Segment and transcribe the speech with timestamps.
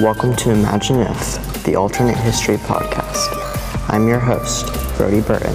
[0.00, 3.28] Welcome to Imagine If, the alternate history podcast.
[3.88, 5.54] I'm your host, Brody Burton.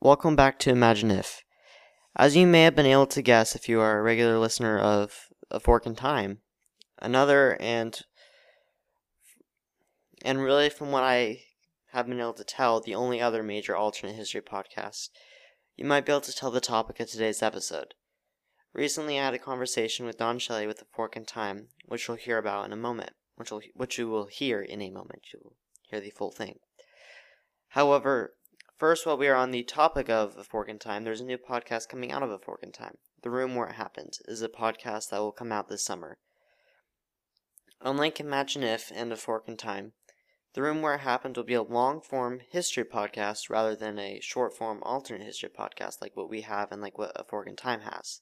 [0.00, 1.42] Welcome back to Imagine If.
[2.16, 5.30] As you may have been able to guess if you are a regular listener of
[5.50, 6.40] A Fork in Time,
[7.00, 8.02] another and
[10.22, 11.42] and really from what I
[11.92, 15.08] have been able to tell, the only other major alternate history podcast,
[15.76, 17.94] you might be able to tell the topic of today's episode.
[18.72, 22.16] Recently I had a conversation with Don Shelley with A Fork in Time, which you'll
[22.16, 25.22] hear about in a moment, which will which you will hear in a moment.
[25.32, 25.56] You will
[25.88, 26.60] hear the full thing.
[27.68, 28.34] However,
[28.80, 31.36] First, while we are on the topic of A Fork in Time, there's a new
[31.36, 32.96] podcast coming out of A Fork in Time.
[33.22, 36.16] The Room Where It Happened is a podcast that will come out this summer.
[37.82, 39.92] Unlike Imagine If and A Fork in Time,
[40.54, 44.20] The Room Where It Happened will be a long form history podcast rather than a
[44.20, 47.56] short form alternate history podcast like what we have and like what A Fork in
[47.56, 48.20] Time has.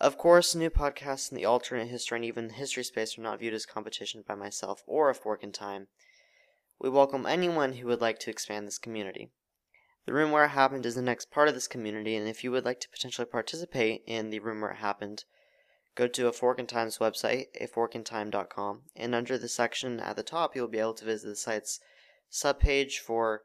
[0.00, 3.54] Of course, new podcasts in the alternate history and even history space are not viewed
[3.54, 5.88] as competition by myself or A Fork in Time
[6.82, 9.30] we welcome anyone who would like to expand this community.
[10.04, 12.50] The Room Where It Happened is the next part of this community, and if you
[12.50, 15.24] would like to potentially participate in the Room Where It Happened,
[15.94, 20.56] go to a Fork in Time's website, aforkintime.com, and under the section at the top,
[20.56, 21.80] you'll be able to visit the site's
[22.30, 23.42] subpage for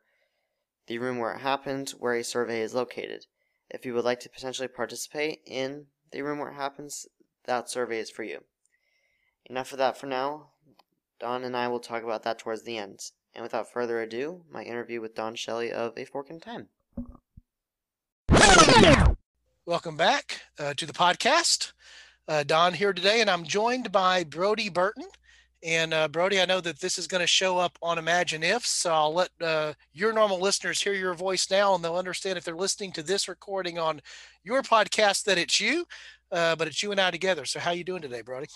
[0.87, 3.25] the room where it happened, where a survey is located.
[3.69, 7.05] If you would like to potentially participate in the room where it happens,
[7.45, 8.43] that survey is for you.
[9.45, 10.51] Enough of that for now.
[11.19, 12.99] Don and I will talk about that towards the end.
[13.33, 16.69] And without further ado, my interview with Don Shelley of A Fork in Time.
[19.65, 21.73] Welcome back uh, to the podcast.
[22.27, 25.05] Uh, Don here today, and I'm joined by Brody Burton.
[25.63, 28.65] And uh, Brody, I know that this is going to show up on Imagine If,
[28.65, 32.43] so I'll let uh, your normal listeners hear your voice now, and they'll understand if
[32.43, 34.01] they're listening to this recording on
[34.43, 35.85] your podcast that it's you,
[36.31, 37.45] uh, but it's you and I together.
[37.45, 38.47] So, how are you doing today, Brody?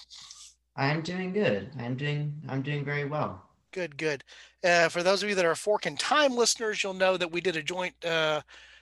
[0.76, 1.72] I'm doing good.
[1.80, 2.34] I'm doing.
[2.50, 3.42] I'm doing very well.
[3.72, 4.24] Good, good.
[4.64, 7.40] Uh, for those of you that are Fork in Time listeners, you'll know that we
[7.40, 8.42] did a joint uh,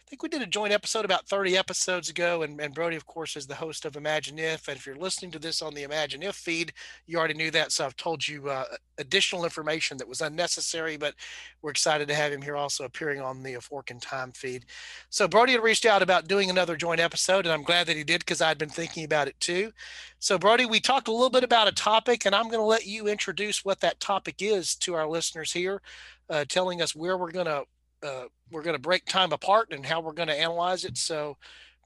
[0.10, 3.36] think we did a joint episode about 30 episodes ago, and, and Brody, of course,
[3.36, 4.68] is the host of Imagine If.
[4.68, 6.74] And if you're listening to this on the Imagine If feed,
[7.06, 7.72] you already knew that.
[7.72, 8.66] So I've told you uh,
[8.98, 11.14] additional information that was unnecessary, but
[11.62, 14.66] we're excited to have him here also appearing on the Fork in Time feed.
[15.12, 18.04] So Brody had reached out about doing another joint episode, and I'm glad that he
[18.04, 19.72] did because I'd been thinking about it too.
[20.18, 22.88] So, Brody, we talked a little bit about a topic, and I'm going to let
[22.88, 25.84] you introduce what that topic is to our listeners here,
[26.32, 27.66] uh, telling us where we're going to
[28.04, 30.98] uh, we're going to break time apart and how we're going to analyze it.
[30.98, 31.38] So,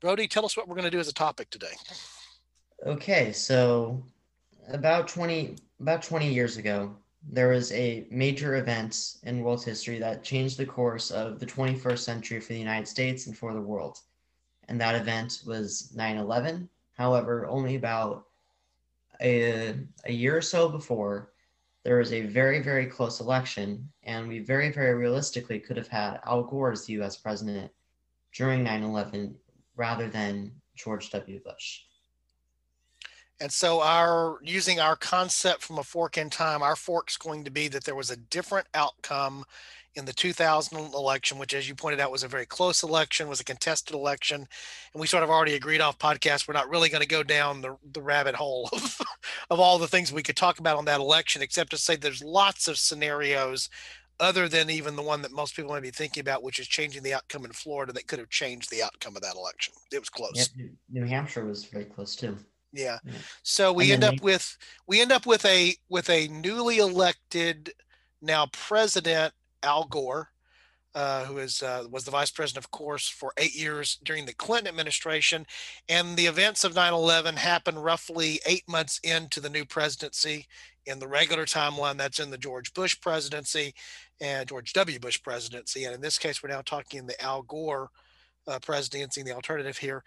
[0.02, 1.74] Brody, tell us what we're going to do as a topic today.
[2.86, 4.04] Okay, so
[4.70, 6.96] about 20 about 20 years ago,
[7.30, 12.00] there was a major event in world history that changed the course of the 21st
[12.00, 13.98] century for the United States and for the world.
[14.70, 16.70] And that event was 9/11.
[16.94, 18.26] However, only about
[19.22, 19.76] a,
[20.06, 21.33] a year or so before,
[21.84, 26.20] there was a very, very close election, and we very, very realistically could have had
[26.26, 27.72] Al Gore as the US president
[28.34, 29.36] during 9 11
[29.76, 31.42] rather than George W.
[31.44, 31.82] Bush.
[33.40, 37.52] And so, our using our concept from a fork in time, our fork's going to
[37.52, 39.44] be that there was a different outcome
[39.96, 43.40] in the 2000 election, which, as you pointed out, was a very close election, was
[43.40, 44.48] a contested election.
[44.94, 47.62] And we sort of already agreed off podcast, we're not really going to go down
[47.62, 49.00] the, the rabbit hole of,
[49.50, 52.24] of all the things we could talk about on that election, except to say there's
[52.24, 53.70] lots of scenarios
[54.20, 57.04] other than even the one that most people might be thinking about, which is changing
[57.04, 59.74] the outcome in Florida that could have changed the outcome of that election.
[59.92, 60.50] It was close.
[60.56, 62.38] Yeah, New Hampshire was very close too.
[62.72, 62.98] Yeah.
[63.06, 63.14] yeah.
[63.44, 67.74] So we end up they- with we end up with a with a newly elected
[68.22, 69.34] now president
[69.64, 70.30] Al Gore,
[70.96, 74.34] uh, who is uh, was the vice president, of course, for eight years during the
[74.34, 75.46] Clinton administration,
[75.90, 80.48] and the events of 9/11 happened roughly eight months into the new presidency.
[80.86, 83.74] In the regular timeline, that's in the George Bush presidency
[84.20, 85.00] and George W.
[85.00, 87.90] Bush presidency, and in this case, we're now talking the Al Gore
[88.48, 90.04] uh, presidency, the alternative here.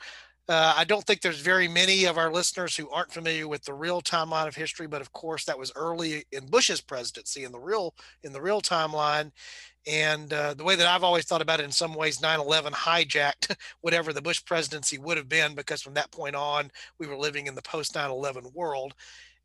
[0.49, 3.75] Uh, I don't think there's very many of our listeners who aren't familiar with the
[3.75, 7.59] real timeline of history, but of course that was early in Bush's presidency in the
[7.59, 9.33] real in the real timeline.
[9.89, 13.57] And uh, the way that I've always thought about it, in some ways, 9/11 hijacked
[13.81, 16.71] whatever the Bush presidency would have been, because from that point on,
[17.01, 18.95] we were living in the post 9/11 world.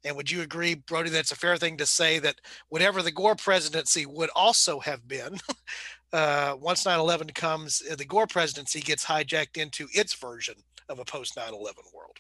[0.03, 3.35] And would you agree, Brody, that's a fair thing to say that whatever the Gore
[3.35, 5.39] presidency would also have been,
[6.13, 10.55] uh, once 9/11 comes, uh, the Gore presidency gets hijacked into its version
[10.89, 12.17] of a post 9 11 world.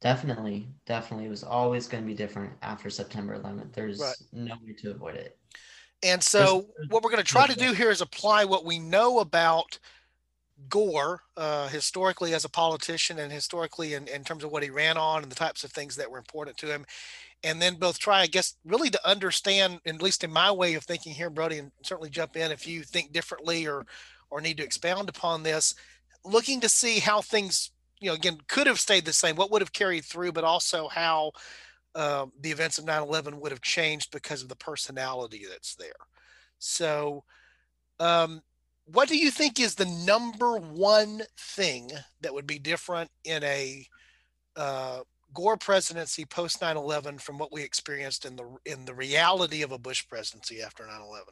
[0.00, 1.26] Definitely, definitely.
[1.26, 3.72] It was always going to be different after September 11th.
[3.72, 4.14] There's right.
[4.32, 5.36] no way to avoid it.
[6.04, 9.18] And so, what we're going to try to do here is apply what we know
[9.18, 9.80] about
[10.68, 14.96] Gore uh, historically as a politician and historically in, in terms of what he ran
[14.96, 16.86] on and the types of things that were important to him.
[17.42, 20.84] And then both try, I guess, really to understand, at least in my way of
[20.84, 23.86] thinking here, Brody, and certainly jump in if you think differently or
[24.30, 25.74] or need to expound upon this,
[26.30, 27.70] looking to see how things,
[28.00, 30.88] you know, again, could have stayed the same, what would have carried through, but also
[30.88, 31.32] how
[31.94, 35.92] uh, the events of 9 11 would have changed because of the personality that's there.
[36.58, 37.24] So,
[38.00, 38.42] um,
[38.84, 41.90] what do you think is the number one thing
[42.20, 43.86] that would be different in a
[44.56, 45.00] uh,
[45.34, 49.78] Gore presidency post 9/11 from what we experienced in the in the reality of a
[49.78, 51.24] Bush presidency after 9/11?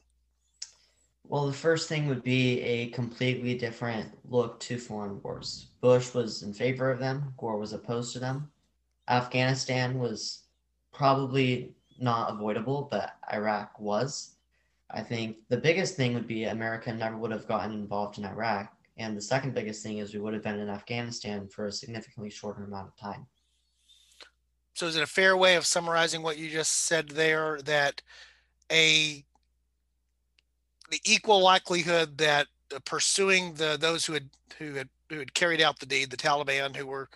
[1.28, 5.66] Well, the first thing would be a completely different look to foreign wars.
[5.80, 8.50] Bush was in favor of them, Gore was opposed to them.
[9.08, 10.44] Afghanistan was
[10.92, 14.36] probably not avoidable, but Iraq was.
[14.90, 18.72] I think the biggest thing would be America never would have gotten involved in Iraq.
[18.96, 22.30] And the second biggest thing is we would have been in Afghanistan for a significantly
[22.30, 23.26] shorter amount of time.
[24.74, 28.02] So, is it a fair way of summarizing what you just said there that
[28.70, 29.24] a
[30.90, 32.46] the equal likelihood that
[32.84, 34.28] pursuing the those who had
[34.58, 37.08] who had who had carried out the deed, the Taliban who were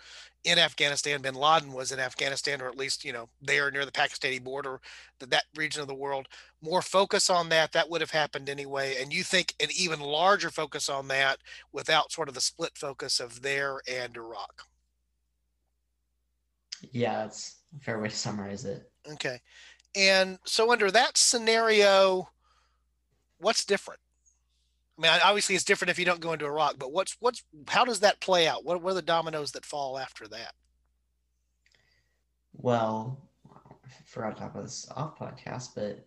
[0.43, 1.21] in Afghanistan.
[1.21, 4.79] Bin Laden was in Afghanistan, or at least you know there near the Pakistani border,
[5.19, 6.27] that that region of the world.
[6.61, 7.71] More focus on that.
[7.71, 8.97] That would have happened anyway.
[9.01, 11.37] And you think an even larger focus on that
[11.71, 14.63] without sort of the split focus of there and Iraq.
[16.91, 18.89] Yeah, that's a fair way to summarize it.
[19.11, 19.39] Okay.
[19.95, 22.29] And so under that scenario,
[23.41, 23.99] what's different?
[24.97, 27.85] I mean, obviously it's different if you don't go into Iraq, but what's what's how
[27.85, 28.63] does that play out?
[28.63, 30.53] What, what are the dominoes that fall after that?
[32.53, 33.17] Well,
[33.49, 36.05] I forgot to talk about this off podcast, but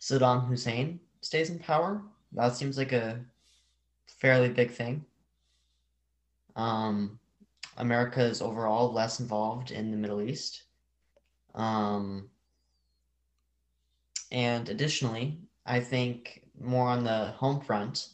[0.00, 2.02] Saddam Hussein stays in power.
[2.32, 3.18] That seems like a
[4.06, 5.04] fairly big thing.
[6.54, 7.18] Um,
[7.76, 10.64] America is overall less involved in the Middle East.
[11.54, 12.28] Um,
[14.30, 18.08] and additionally, I think more on the home front,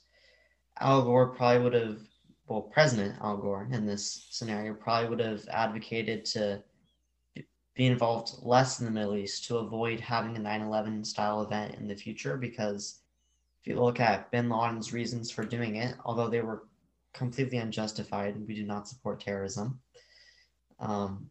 [0.81, 1.99] Al Gore probably would have,
[2.46, 6.62] well, President Al Gore in this scenario probably would have advocated to
[7.75, 11.75] be involved less in the Middle East to avoid having a 9 11 style event
[11.75, 12.37] in the future.
[12.37, 13.00] Because
[13.61, 16.64] if you look at bin Laden's reasons for doing it, although they were
[17.12, 19.81] completely unjustified, we do not support terrorism.
[20.79, 21.31] Um,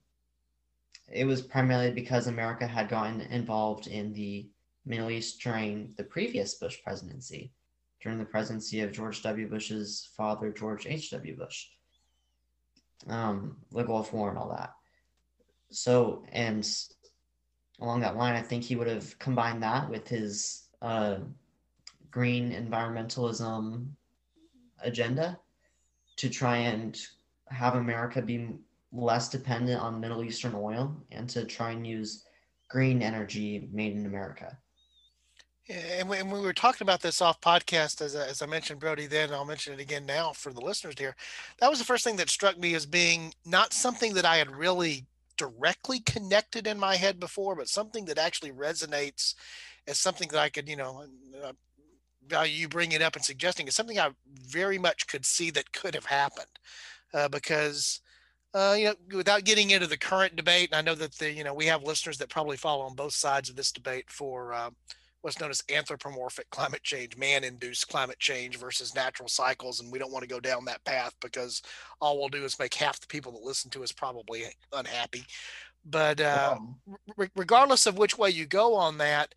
[1.12, 4.50] it was primarily because America had gotten involved in the
[4.86, 7.54] Middle East during the previous Bush presidency
[8.04, 9.48] during the presidency of George W.
[9.48, 11.38] Bush's father, George H.W.
[11.38, 11.68] Bush.
[13.08, 14.74] Um, the Gulf War and all that.
[15.72, 16.70] So, and
[17.80, 21.20] along that line, I think he would have combined that with his uh,
[22.12, 23.88] green environmentalism
[24.82, 25.40] agenda
[26.18, 27.00] to try and
[27.48, 28.50] have America be
[28.92, 32.26] less dependent on Middle Eastern oil and to try and use
[32.70, 34.58] green energy made in America.
[35.70, 39.32] And when we were talking about this off podcast, as, as I mentioned, Brody, then
[39.32, 41.16] I'll mention it again now for the listeners here.
[41.60, 44.52] That was the first thing that struck me as being not something that I had
[44.52, 45.06] really
[45.38, 49.36] directly connected in my head before, but something that actually resonates
[49.88, 51.06] as something that I could, you know,
[51.44, 51.54] uh,
[52.28, 55.72] value you bring it up and suggesting is something I very much could see that
[55.72, 56.48] could have happened.
[57.14, 58.02] Uh, because,
[58.54, 61.44] uh, you know, without getting into the current debate, and I know that the, you
[61.44, 64.72] know, we have listeners that probably follow on both sides of this debate for, uh,
[65.24, 69.80] what's known as anthropomorphic climate change, man induced climate change versus natural cycles.
[69.80, 71.62] And we don't want to go down that path because
[72.02, 75.24] all we'll do is make half the people that listen to us probably unhappy.
[75.86, 76.58] But uh,
[77.16, 79.34] re- regardless of which way you go on that,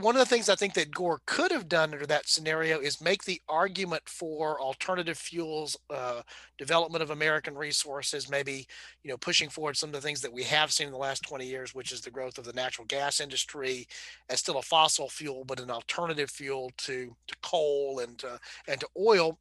[0.00, 3.00] one of the things I think that Gore could have done under that scenario is
[3.00, 6.22] make the argument for alternative fuels, uh,
[6.56, 8.66] development of American resources, maybe
[9.02, 11.22] you know pushing forward some of the things that we have seen in the last
[11.22, 13.88] 20 years, which is the growth of the natural gas industry
[14.30, 18.22] as still a fossil fuel, but an alternative fuel to to coal and
[18.68, 19.38] and to oil,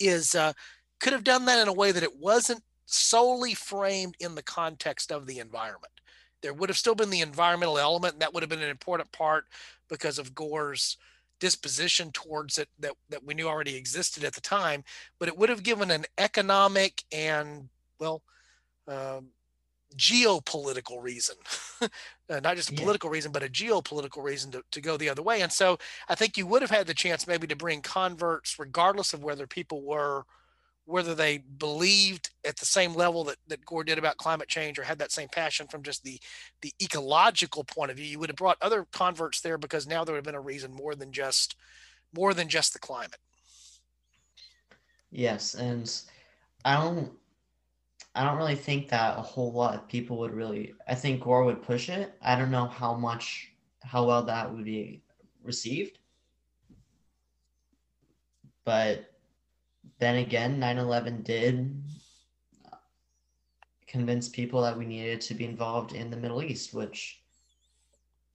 [0.00, 0.52] is uh,
[0.98, 5.12] could have done that in a way that it wasn't solely framed in the context
[5.12, 5.92] of the environment
[6.42, 9.10] there would have still been the environmental element, and that would have been an important
[9.12, 9.46] part
[9.88, 10.96] because of Gore's
[11.40, 14.84] disposition towards it that, that we knew already existed at the time.
[15.18, 17.68] But it would have given an economic and,
[17.98, 18.22] well,
[18.86, 19.28] um,
[19.96, 21.36] geopolitical reason,
[21.80, 23.14] uh, not just a political yeah.
[23.14, 25.42] reason, but a geopolitical reason to, to go the other way.
[25.42, 29.12] And so I think you would have had the chance maybe to bring converts, regardless
[29.12, 30.24] of whether people were
[30.84, 34.82] whether they believed at the same level that, that Gore did about climate change or
[34.82, 36.20] had that same passion from just the
[36.60, 40.14] the ecological point of view, you would have brought other converts there because now there
[40.14, 41.56] would have been a reason more than just
[42.14, 43.20] more than just the climate.
[45.10, 45.90] Yes, and
[46.64, 47.12] I don't
[48.14, 51.44] I don't really think that a whole lot of people would really I think Gore
[51.44, 52.14] would push it.
[52.20, 55.02] I don't know how much how well that would be
[55.44, 55.98] received.
[58.64, 59.11] But
[60.02, 61.80] then again, 9 11 did
[63.86, 67.22] convince people that we needed to be involved in the Middle East, which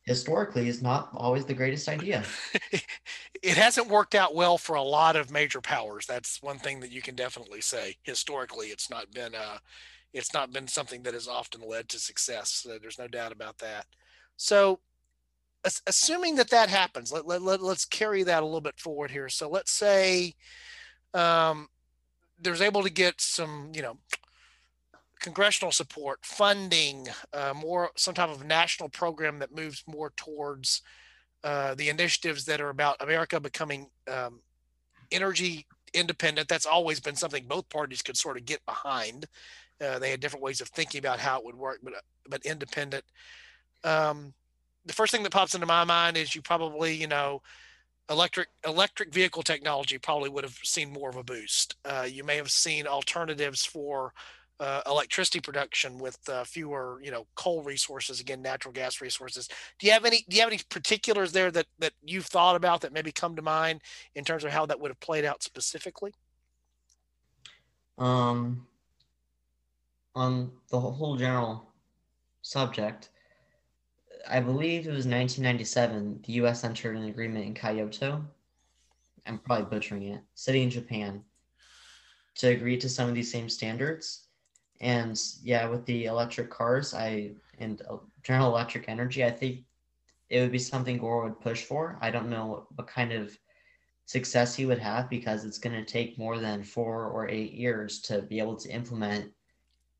[0.03, 2.23] historically is not always the greatest idea.
[3.43, 6.05] it hasn't worked out well for a lot of major powers.
[6.05, 7.97] That's one thing that you can definitely say.
[8.03, 9.57] Historically, it's not been uh,
[10.13, 12.49] it's not been something that has often led to success.
[12.49, 13.87] So there's no doubt about that.
[14.37, 14.79] So,
[15.85, 19.27] assuming that that happens, let, let, let, us carry that a little bit forward here.
[19.27, 20.33] So let's say
[21.13, 21.67] um,
[22.39, 23.97] there's able to get some, you know,
[25.19, 30.81] congressional support, funding, uh, more some type of national program that moves more towards
[31.43, 34.41] uh, the initiatives that are about America becoming um,
[35.11, 36.47] energy independent.
[36.47, 39.25] That's always been something both parties could sort of get behind.
[39.83, 41.93] Uh, they had different ways of thinking about how it would work, but
[42.29, 43.03] but independent.
[43.83, 44.33] Um,
[44.85, 47.41] the first thing that pops into my mind is you probably you know
[48.09, 51.75] electric electric vehicle technology probably would have seen more of a boost.
[51.85, 54.13] Uh, you may have seen alternatives for
[54.59, 59.47] uh, electricity production with uh, fewer, you know, coal resources again, natural gas resources.
[59.79, 60.25] Do you have any?
[60.27, 63.41] Do you have any particulars there that that you've thought about that maybe come to
[63.41, 63.81] mind
[64.15, 66.11] in terms of how that would have played out specifically?
[67.97, 68.67] Um,
[70.15, 71.71] on the whole general
[72.41, 73.09] subject,
[74.29, 78.25] I believe it was 1997, the US entered an agreement in Kyoto.
[79.25, 81.23] I'm probably butchering it, city in Japan,
[82.35, 84.27] to agree to some of these same standards.
[84.79, 87.81] And yeah, with the electric cars, I and
[88.23, 89.63] General Electric Energy, I think
[90.29, 91.97] it would be something Gore would push for.
[92.01, 93.37] I don't know what kind of
[94.05, 97.99] success he would have because it's going to take more than four or eight years
[98.01, 99.31] to be able to implement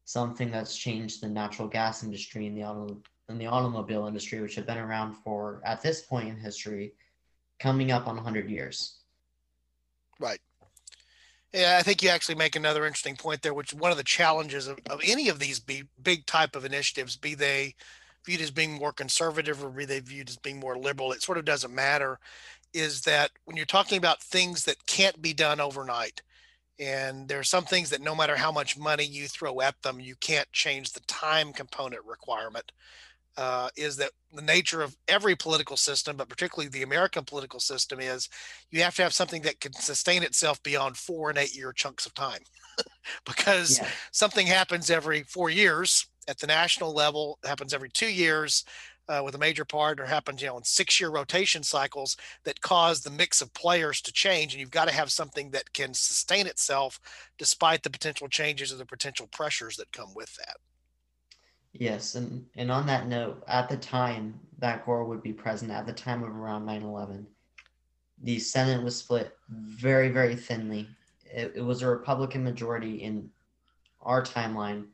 [0.05, 4.55] something that's changed the natural gas industry and the auto in the automobile industry, which
[4.55, 6.93] have been around for, at this point in history,
[7.59, 8.99] coming up on 100 years.
[10.19, 10.39] Right.
[11.53, 14.67] Yeah, I think you actually make another interesting point there, which one of the challenges
[14.67, 17.75] of, of any of these be, big type of initiatives, be they
[18.25, 21.37] viewed as being more conservative or be they viewed as being more liberal, it sort
[21.37, 22.19] of doesn't matter,
[22.73, 26.21] is that when you're talking about things that can't be done overnight,
[26.79, 29.99] and there are some things that no matter how much money you throw at them,
[29.99, 32.71] you can't change the time component requirement
[33.37, 37.99] uh, is that the nature of every political system, but particularly the American political system,
[37.99, 38.29] is
[38.71, 42.05] you have to have something that can sustain itself beyond four and eight year chunks
[42.05, 42.41] of time.
[43.25, 43.87] because yeah.
[44.11, 48.65] something happens every four years at the national level, happens every two years
[49.09, 52.61] uh, with a major part, or happens, you know, in six year rotation cycles that
[52.61, 54.53] cause the mix of players to change.
[54.53, 56.99] And you've got to have something that can sustain itself
[57.37, 60.57] despite the potential changes or the potential pressures that come with that.
[61.79, 65.85] Yes, and, and on that note, at the time that Gore would be president, at
[65.85, 67.27] the time of around 9 11,
[68.23, 70.87] the Senate was split very, very thinly.
[71.25, 73.29] It, it was a Republican majority in
[74.01, 74.87] our timeline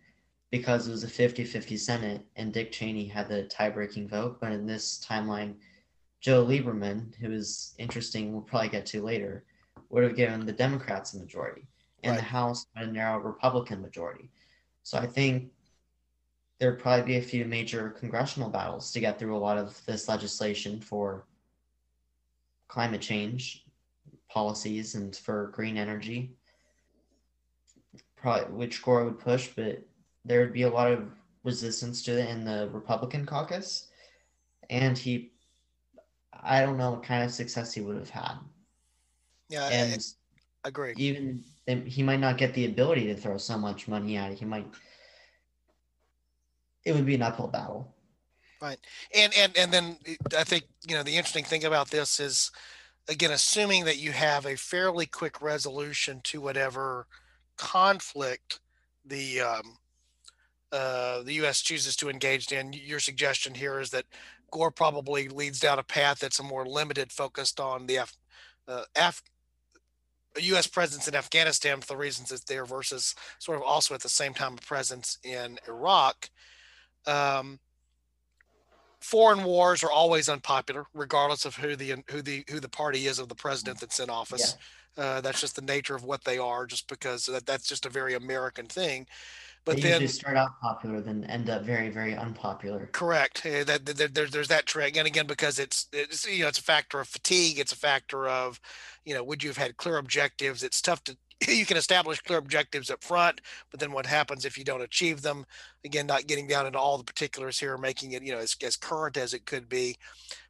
[0.52, 4.40] because it was a 50 50 Senate, and Dick Cheney had the tie breaking vote.
[4.42, 5.56] But in this timeline,
[6.20, 9.46] Joe Lieberman, who is interesting, we'll probably get to later,
[9.90, 11.66] would have given the Democrats a majority,
[12.04, 12.20] and right.
[12.20, 14.30] the House had a narrow Republican majority.
[14.84, 15.50] So I think
[16.60, 20.08] there'd probably be a few major congressional battles to get through a lot of this
[20.08, 21.26] legislation for
[22.68, 23.66] climate change
[24.30, 26.32] policies and for green energy,
[28.16, 29.82] probably which Gore would push, but
[30.26, 31.12] there would be a lot of
[31.44, 33.90] resistance to it in the Republican caucus,
[34.70, 35.34] and he,
[36.42, 38.36] I don't know what kind of success he would have had.
[39.50, 40.04] Yeah, and
[40.64, 40.94] I agree.
[40.98, 44.40] Even he might not get the ability to throw so much money at it.
[44.40, 44.68] He might
[46.86, 47.94] it would be an uphill battle.
[48.62, 48.80] Right.
[49.14, 49.98] And and and then
[50.38, 52.52] I think, you know, the interesting thing about this is
[53.10, 57.08] again assuming that you have a fairly quick resolution to whatever
[57.58, 58.60] conflict
[59.06, 59.78] the um,
[60.72, 61.62] uh, the U.S.
[61.62, 62.74] chooses to engage in.
[62.74, 64.06] Your suggestion here is that
[64.50, 68.18] Gore probably leads down a path that's a more limited, focused on the Af-
[68.68, 69.24] uh, Af-
[70.40, 70.68] U.S.
[70.68, 74.34] presence in Afghanistan for the reasons it's there versus sort of also at the same
[74.34, 76.30] time a presence in Iraq
[77.08, 77.60] um,
[79.00, 83.20] foreign wars are always unpopular, regardless of who the who the who the party is
[83.20, 84.56] of the president that's in office.
[84.96, 87.90] Uh, that's just the nature of what they are, just because that, that's just a
[87.90, 89.08] very American thing.
[89.66, 92.90] But they then usually start out popular, then end up very, very unpopular.
[92.92, 93.44] Correct.
[93.44, 96.64] That, that, there, there's that trend, and again, because it's, it's you know it's a
[96.64, 97.60] factor of fatigue.
[97.60, 98.60] It's a factor of,
[99.06, 100.64] you know, would you have had clear objectives?
[100.64, 101.18] It's tough to
[101.48, 103.42] you can establish clear objectives up front,
[103.72, 105.46] but then what happens if you don't achieve them?
[105.86, 108.76] Again, not getting down into all the particulars here, making it you know as, as
[108.76, 109.96] current as it could be,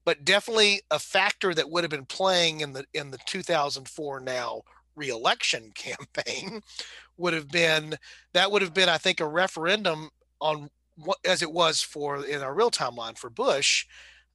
[0.05, 4.61] but definitely a factor that would have been playing in the in the 2004 now
[4.95, 6.61] reelection campaign
[7.17, 7.95] would have been
[8.33, 10.09] that would have been I think a referendum
[10.39, 13.85] on what as it was for in our real timeline for Bush.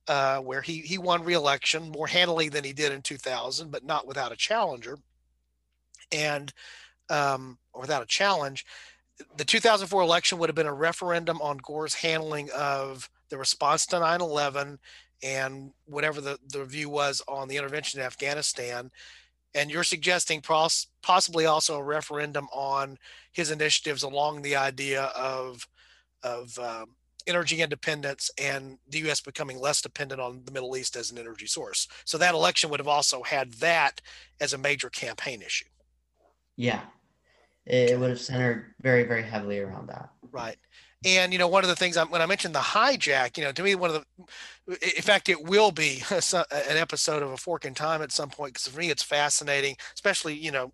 [0.07, 4.07] Uh, where he he won re-election more handily than he did in 2000, but not
[4.07, 4.97] without a challenger
[6.11, 6.53] and
[7.11, 8.65] um, without a challenge.
[9.37, 13.99] The 2004 election would have been a referendum on Gore's handling of the response to
[13.99, 14.79] 9 11
[15.23, 18.91] and whatever the, the view was on the intervention in Afghanistan.
[19.55, 22.99] And you're suggesting pos- possibly also a referendum on
[23.33, 25.67] his initiatives along the idea of,
[26.23, 26.87] of um,
[27.27, 29.21] energy independence and the U.S.
[29.21, 31.87] becoming less dependent on the Middle East as an energy source.
[32.05, 34.01] So that election would have also had that
[34.41, 35.67] as a major campaign issue.
[36.57, 36.81] Yeah.
[37.67, 40.09] It would have centered very, very heavily around that.
[40.33, 40.57] Right.
[41.05, 43.53] And you know, one of the things I, when I mentioned the hijack, you know,
[43.53, 44.05] to me, one of
[44.67, 48.31] the, in fact, it will be an episode of a fork in time at some
[48.31, 50.73] point because for me, it's fascinating, especially you know,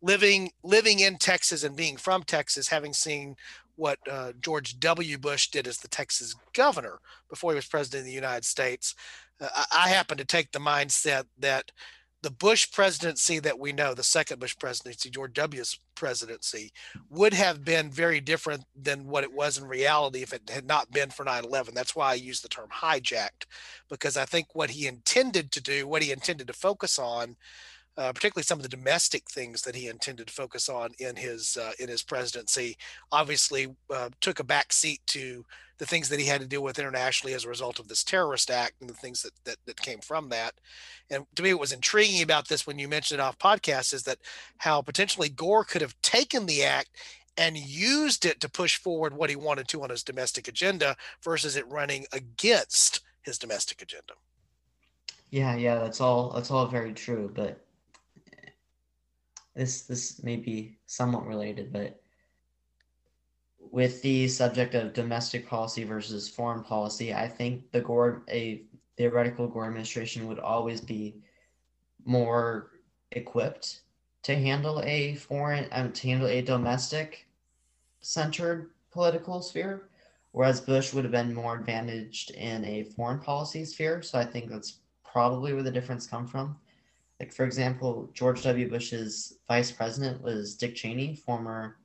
[0.00, 3.36] living living in Texas and being from Texas, having seen
[3.74, 5.18] what uh, George W.
[5.18, 6.98] Bush did as the Texas governor
[7.30, 8.94] before he was president of the United States.
[9.40, 11.70] Uh, I, I happen to take the mindset that
[12.22, 16.72] the Bush presidency that we know, the second Bush presidency, George W.'s presidency,
[17.10, 20.90] would have been very different than what it was in reality if it had not
[20.90, 21.74] been for 9 11.
[21.74, 23.46] That's why I use the term hijacked,
[23.88, 27.36] because I think what he intended to do, what he intended to focus on,
[27.98, 31.58] uh, particularly some of the domestic things that he intended to focus on in his
[31.60, 32.76] uh, in his presidency,
[33.10, 35.44] obviously uh, took a back seat to
[35.78, 38.50] the things that he had to deal with internationally as a result of this terrorist
[38.50, 40.54] act and the things that that, that came from that.
[41.10, 44.04] And to me, what was intriguing about this when you mentioned it off podcast is
[44.04, 44.18] that
[44.58, 46.90] how potentially Gore could have taken the act
[47.36, 51.56] and used it to push forward what he wanted to on his domestic agenda versus
[51.56, 54.14] it running against his domestic agenda.
[55.30, 57.64] Yeah, yeah, that's all that's all very true, but
[59.58, 62.00] this this may be somewhat related, but
[63.58, 68.62] with the subject of domestic policy versus foreign policy, I think the Gore a
[68.96, 71.16] theoretical Gore administration would always be
[72.04, 72.70] more
[73.12, 73.80] equipped
[74.22, 77.26] to handle a foreign um, to handle a domestic
[78.00, 79.88] centered political sphere,
[80.30, 84.02] whereas Bush would have been more advantaged in a foreign policy sphere.
[84.02, 86.56] So I think that's probably where the difference come from.
[87.20, 88.70] Like, for example, George W.
[88.70, 91.76] Bush's vice president was Dick Cheney, former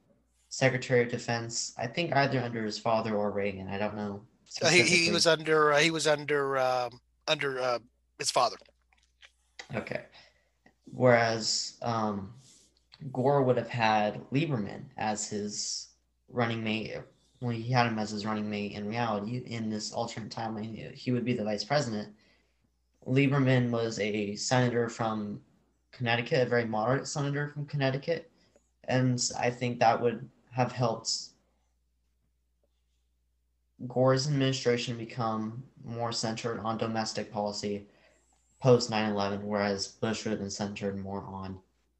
[0.49, 1.73] Secretary of Defense.
[1.77, 3.67] I think either under his father or Reagan.
[3.67, 4.21] I don't know.
[4.61, 7.79] Uh, he, he was under uh, he was under um, under uh,
[8.19, 8.57] his father.
[9.73, 10.01] Okay.
[10.93, 12.33] Whereas um,
[13.11, 15.87] Gore would have had Lieberman as his
[16.29, 16.97] running mate.
[17.41, 19.37] Well, he had him as his running mate in reality.
[19.47, 22.09] In this alternate timeline, he would be the vice president.
[23.07, 25.41] Lieberman was a senator from
[25.91, 28.29] Connecticut, a very moderate senator from Connecticut.
[28.85, 31.11] And I think that would have helped
[33.87, 37.87] Gore's administration become more centered on domestic policy
[38.61, 41.59] post 9 11, whereas Bush would have been centered more on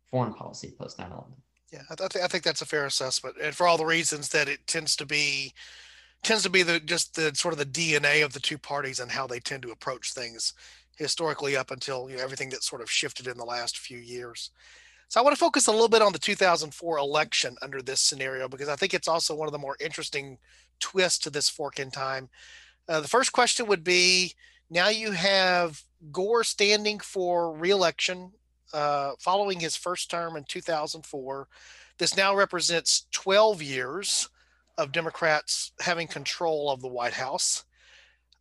[0.10, 1.26] foreign policy post 9 11.
[1.72, 3.36] Yeah, I, th- I think that's a fair assessment.
[3.42, 5.54] And for all the reasons that it tends to be
[6.22, 9.12] tends to be the just the sort of the DNA of the two parties and
[9.12, 10.54] how they tend to approach things
[10.98, 14.52] historically up until you know, everything that sort of shifted in the last few years.
[15.10, 18.48] So I want to focus a little bit on the 2004 election under this scenario
[18.48, 20.38] because I think it's also one of the more interesting
[20.80, 22.30] twists to this fork in time.
[22.90, 24.34] Uh, the first question would be
[24.70, 28.32] now you have Gore standing for reelection
[28.74, 31.48] uh, following his first term in 2004.
[32.00, 34.30] This now represents 12 years
[34.78, 37.66] of Democrats having control of the White House.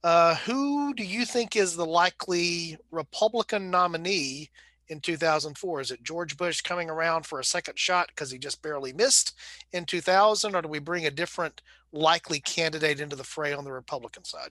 [0.04, 4.50] Uh, who do you think is the likely Republican nominee
[4.88, 5.80] in 2004?
[5.80, 9.34] Is it George Bush coming around for a second shot because he just barely missed
[9.72, 11.62] in 2000, or do we bring a different
[11.92, 14.50] likely candidate into the fray on the Republican side?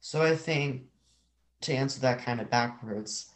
[0.00, 0.84] So I think
[1.60, 3.28] to answer that kind of backwards,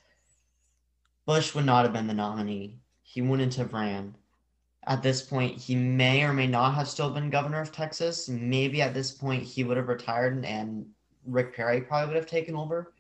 [1.27, 2.79] Bush would not have been the nominee.
[3.03, 4.15] He wouldn't have ran
[4.87, 8.29] at this point, he may or may not have still been governor of Texas.
[8.29, 10.87] Maybe at this point, he would have retired and
[11.27, 12.93] Rick Perry probably would have taken over.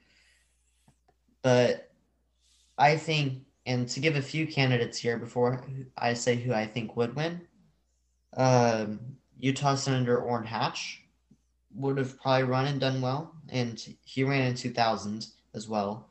[1.42, 1.90] But
[2.77, 5.64] I think and to give a few candidates here before
[5.99, 7.40] I say who I think would win,
[8.37, 9.01] um,
[9.38, 11.03] Utah Senator Orrin Hatch
[11.75, 16.09] would have probably run and done well, and he ran in 2000 as well.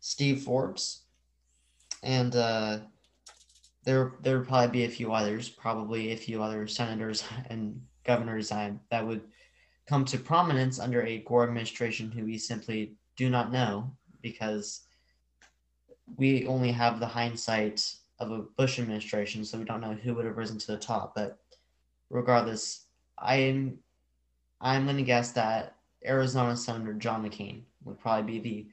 [0.00, 1.02] Steve Forbes,
[2.02, 2.78] and uh,
[3.84, 8.48] there there would probably be a few others, probably a few other senators and governors
[8.48, 9.22] that would
[9.86, 13.90] come to prominence under a Gore administration who we simply do not know
[14.22, 14.82] because
[16.16, 20.24] we only have the hindsight of a Bush administration, so we don't know who would
[20.24, 21.14] have risen to the top.
[21.14, 21.38] But
[22.10, 22.86] regardless,
[23.18, 23.78] I'm
[24.60, 28.68] I'm gonna guess that Arizona Senator John McCain would probably be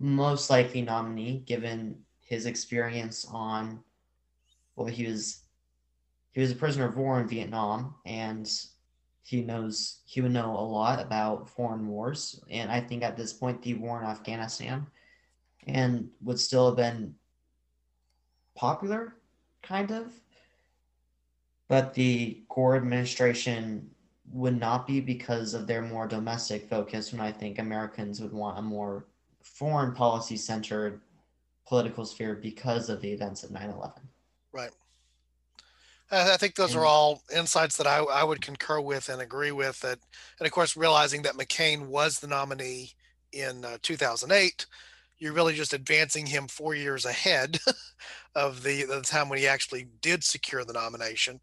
[0.00, 3.80] the most likely nominee given his experience on
[4.76, 5.40] well he was
[6.32, 8.50] he was a prisoner of war in Vietnam and
[9.22, 13.32] he knows he would know a lot about foreign wars and I think at this
[13.32, 14.86] point the war in Afghanistan
[15.66, 17.14] and would still have been
[18.54, 19.16] popular
[19.62, 20.12] kind of
[21.68, 23.90] but the Gore administration
[24.30, 28.58] would not be because of their more domestic focus when I think Americans would want
[28.58, 29.06] a more
[29.42, 31.00] foreign policy centered
[31.66, 34.02] political sphere because of the events of 9 11.
[34.54, 34.70] Right.
[36.10, 39.80] I think those are all insights that I, I would concur with and agree with.
[39.80, 39.98] That,
[40.38, 42.92] and of course, realizing that McCain was the nominee
[43.32, 44.66] in uh, 2008,
[45.18, 47.58] you're really just advancing him four years ahead
[48.36, 51.40] of the, the time when he actually did secure the nomination.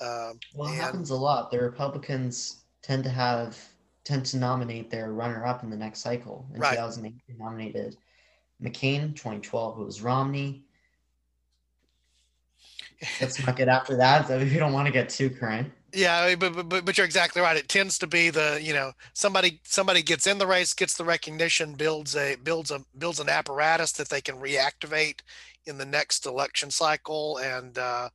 [0.00, 1.50] Um, well, it and, happens a lot.
[1.50, 3.58] The Republicans tend to have
[4.04, 6.44] tend to nominate their runner-up in the next cycle.
[6.52, 6.72] In right.
[6.72, 7.96] 2008, they nominated
[8.60, 9.14] McCain.
[9.14, 10.64] 2012, it was Romney.
[13.20, 14.28] Let's not get after that.
[14.28, 15.72] So you don't want to get too current.
[15.94, 17.56] Yeah, but, but but you're exactly right.
[17.56, 21.04] It tends to be the you know somebody somebody gets in the race, gets the
[21.04, 25.20] recognition, builds a builds a builds an apparatus that they can reactivate
[25.66, 28.08] in the next election cycle, and uh,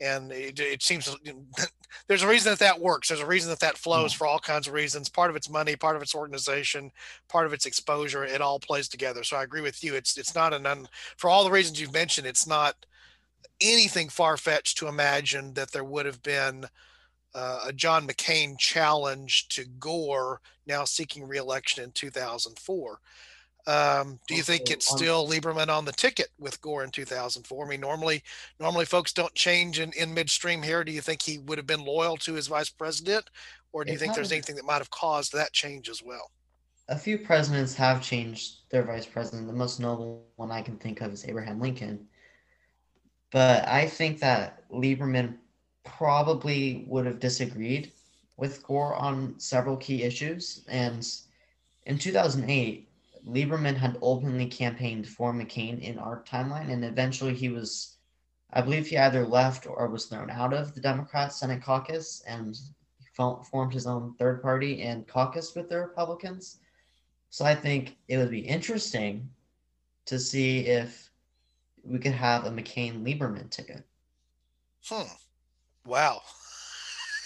[0.00, 1.14] and it, it seems
[2.08, 3.08] there's a reason that that works.
[3.08, 5.10] There's a reason that that flows for all kinds of reasons.
[5.10, 6.90] Part of its money part of its organization
[7.28, 8.24] part of its exposure.
[8.24, 9.22] It all plays together.
[9.22, 9.94] So i agree with you.
[9.94, 12.74] It's it's not an un, for all the reasons you've mentioned it's not
[13.62, 16.66] anything far-fetched to imagine that there would have been
[17.34, 23.00] uh, a john mccain challenge to gore now seeking reelection in 2004
[23.66, 27.64] um, do you think it's still Lieberman on the ticket with Gore in 2004?
[27.64, 28.22] I mean, normally,
[28.58, 30.82] normally folks don't change in, in midstream here.
[30.82, 33.30] Do you think he would have been loyal to his vice president,
[33.72, 36.30] or do you think there's anything that might have caused that change as well?
[36.88, 39.46] A few presidents have changed their vice president.
[39.46, 42.08] The most notable one I can think of is Abraham Lincoln.
[43.32, 45.38] But I think that Lieberman
[45.84, 47.92] probably would have disagreed
[48.36, 50.64] with Gore on several key issues.
[50.68, 51.06] And
[51.86, 52.88] in 2008,
[53.26, 57.96] Lieberman had openly campaigned for McCain in our timeline, and eventually he was,
[58.52, 62.56] I believe, he either left or was thrown out of the Democrat Senate caucus and
[63.14, 66.58] formed his own third party and caucused with the Republicans.
[67.30, 69.30] So I think it would be interesting
[70.06, 71.11] to see if
[71.84, 73.84] we could have a McCain Lieberman ticket.
[74.88, 75.08] Hmm.
[75.84, 76.22] Wow.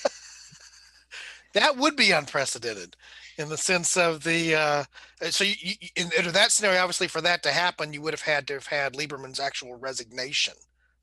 [1.55, 2.97] that would be unprecedented
[3.39, 4.85] in the sense of the uh,
[5.31, 8.23] so you, you, in, in, that scenario obviously for that to happen you would have
[8.23, 10.55] had to have had lieberman's actual resignation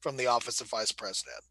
[0.01, 1.43] from the office of vice president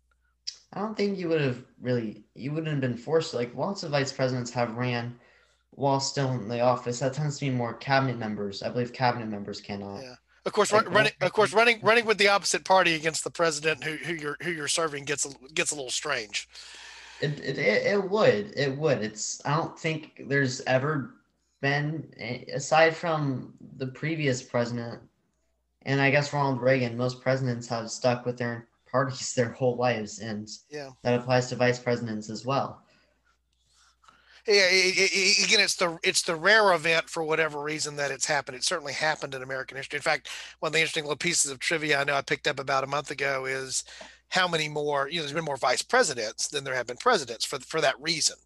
[0.72, 3.90] i don't think you would have really you wouldn't have been forced like lots of
[3.90, 5.14] vice presidents have ran
[5.70, 9.28] while still in the office that tends to be more cabinet members i believe cabinet
[9.28, 11.12] members cannot yeah of course, like, running.
[11.20, 14.50] Of course, running running with the opposite party against the president who, who you're who
[14.50, 16.48] you're serving gets a, gets a little strange.
[17.20, 18.52] It, it, it would.
[18.56, 19.02] It would.
[19.02, 19.40] It's.
[19.44, 21.14] I don't think there's ever
[21.60, 22.12] been,
[22.52, 25.00] aside from the previous president,
[25.82, 30.18] and I guess Ronald Reagan, most presidents have stuck with their parties their whole lives,
[30.18, 32.82] and yeah, that applies to vice presidents as well.
[34.46, 38.56] Yeah, again, it's the it's the rare event for whatever reason that it's happened.
[38.56, 39.98] It certainly happened in American history.
[39.98, 40.28] In fact,
[40.58, 42.88] one of the interesting little pieces of trivia I know I picked up about a
[42.88, 43.84] month ago is
[44.30, 47.44] how many more, you know, there's been more vice presidents than there have been presidents
[47.44, 48.36] for for that reason.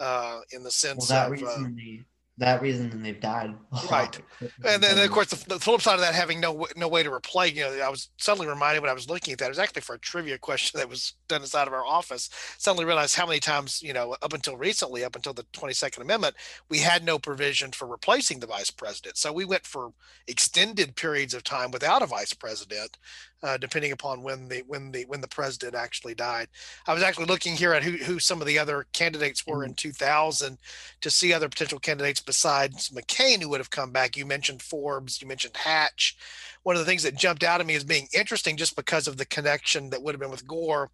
[0.00, 2.02] Uh, in the sense well, that of reason uh,
[2.38, 3.54] that reason then they've died.
[3.90, 4.20] Right.
[4.64, 7.10] and then of course the, the, flip side of that having no no way to
[7.10, 9.58] replay, you know, I was suddenly reminded when I was looking at that, it was
[9.58, 12.30] actually for a trivia question that was done inside of our office.
[12.58, 16.34] Suddenly realized how many times, you know, up until recently, up until the 22nd Amendment,
[16.68, 19.16] we had no provision for replacing the vice president.
[19.16, 19.92] So we went for
[20.26, 22.98] extended periods of time without a vice president
[23.42, 26.48] uh, depending upon when the when the when the president actually died.
[26.86, 29.74] I was actually looking here at who who some of the other candidates were in
[29.74, 30.58] 2000
[31.00, 34.16] to see other potential candidates besides McCain who would have come back.
[34.16, 36.16] You mentioned Forbes, you mentioned Hatch.
[36.64, 39.16] One of the things that jumped out at me as being interesting, just because of
[39.16, 40.90] the connection that would have been with Gore,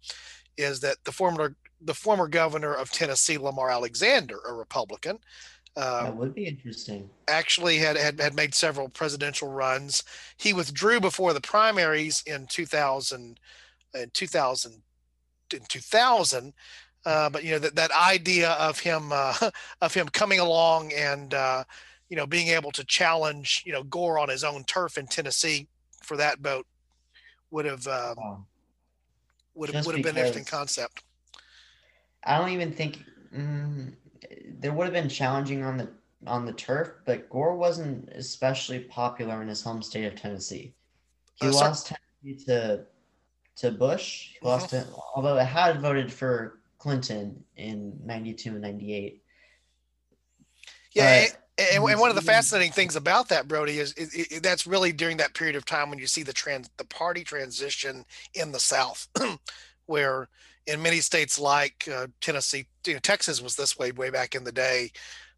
[0.57, 5.19] is that the former the former governor of Tennessee, Lamar Alexander, a Republican,
[5.75, 7.09] that um, would be interesting.
[7.27, 10.03] Actually, had, had had made several presidential runs.
[10.37, 13.39] He withdrew before the primaries in 2000,
[13.93, 14.81] in 2000,
[15.53, 16.53] in 2000.
[17.05, 19.35] Uh, but you know that that idea of him uh,
[19.81, 21.63] of him coming along and uh,
[22.09, 25.67] you know being able to challenge you know Gore on his own turf in Tennessee
[26.03, 26.65] for that vote
[27.51, 28.45] would have um, wow.
[29.53, 31.03] would have would have been an interesting concept.
[32.23, 32.99] I don't even think.
[33.35, 33.93] Mm,
[34.59, 35.89] there would have been challenging on the
[36.27, 40.73] on the turf, but Gore wasn't especially popular in his home state of Tennessee.
[41.35, 41.87] He uh, lost
[42.23, 42.85] Tennessee to
[43.57, 44.29] to Bush.
[44.39, 44.83] He lost uh-huh.
[44.83, 49.21] it, although it had voted for Clinton in '92 and '98.
[50.91, 54.65] Yeah, and, and, one of the fascinating things about that, Brody, is, is, is, that's
[54.65, 58.51] really during that period of time when you see the trans the party transition in
[58.51, 59.07] the South,
[59.85, 60.29] where
[60.67, 64.43] in many states like uh, Tennessee, you know, Texas was this way way back in
[64.43, 64.91] the day.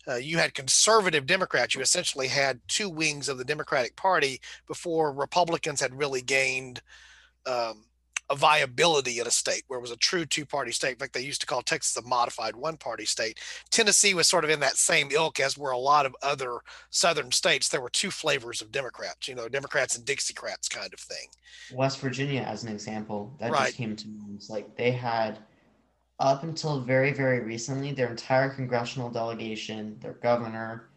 [0.07, 1.75] Uh, you had conservative Democrats.
[1.75, 6.81] You essentially had two wings of the Democratic Party before Republicans had really gained
[7.45, 7.83] um,
[8.29, 10.91] a viability in a state where it was a true two party state.
[10.91, 13.39] In fact, they used to call Texas a modified one party state.
[13.69, 16.59] Tennessee was sort of in that same ilk as were a lot of other
[16.89, 17.69] southern states.
[17.69, 21.27] There were two flavors of Democrats, you know, Democrats and Dixiecrats kind of thing.
[21.73, 23.67] West Virginia, as an example, that right.
[23.67, 24.43] just came to mind.
[24.49, 25.39] Like they had
[26.19, 30.89] up until very, very recently, their entire congressional delegation, their governor,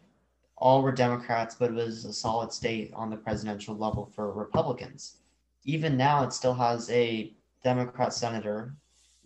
[0.57, 5.20] all were Democrats, but it was a solid state on the presidential level for Republicans
[5.63, 8.75] even now it still has a Democrat senator,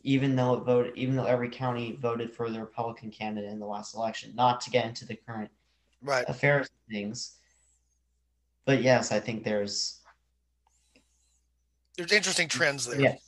[0.04, 3.66] even though it voted, even though every county voted for the Republican candidate in the
[3.66, 4.34] last election.
[4.36, 5.52] Not to get into the current
[6.02, 7.38] right affairs of things,
[8.66, 10.02] but yes, I think there's
[11.98, 13.00] there's interesting trends there.
[13.00, 13.22] Yes.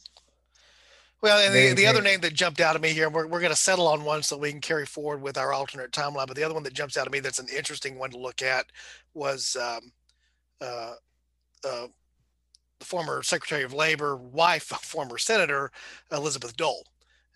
[1.22, 1.88] Well, and very, the, the very...
[1.88, 4.22] other name that jumped out at me here, we're, we're going to settle on one
[4.22, 6.28] so we can carry forward with our alternate timeline.
[6.28, 8.44] But the other one that jumps out at me that's an interesting one to look
[8.44, 8.68] at
[9.16, 9.92] was um,
[10.62, 10.94] uh,
[11.68, 11.88] uh,
[12.80, 15.72] the former Secretary of Labor, wife, of former Senator
[16.12, 16.86] Elizabeth Dole,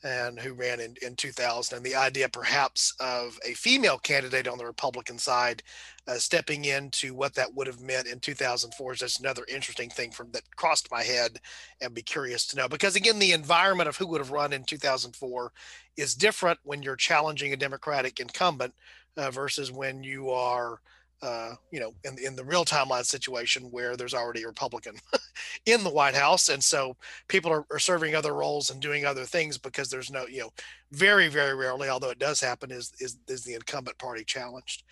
[0.04, 1.78] and who ran in, in 2000.
[1.78, 5.62] And the idea perhaps of a female candidate on the Republican side
[6.08, 10.12] uh, stepping into what that would have meant in 2004 is just another interesting thing
[10.12, 11.40] from that crossed my head
[11.82, 12.68] and be curious to know.
[12.68, 15.52] Because again, the environment of who would have run in 2004
[15.98, 18.74] is different when you're challenging a Democratic incumbent
[19.18, 20.80] uh, versus when you are
[21.22, 24.96] uh, you know, in, in the real timeline situation where there's already a Republican
[25.66, 26.50] in the White House.
[26.50, 26.96] And so
[27.28, 30.50] people are, are serving other roles and doing other things because there's no, you know,
[30.92, 34.84] very, very rarely, although it does happen, is, is, is the incumbent party challenged.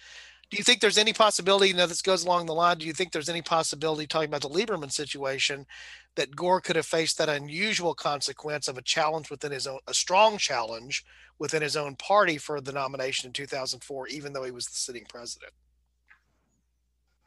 [0.51, 2.93] Do you think there's any possibility, you know, this goes along the line, do you
[2.93, 5.65] think there's any possibility, talking about the Lieberman situation,
[6.15, 9.93] that Gore could have faced that unusual consequence of a challenge within his own, a
[9.93, 11.05] strong challenge
[11.37, 15.05] within his own party for the nomination in 2004, even though he was the sitting
[15.07, 15.53] president?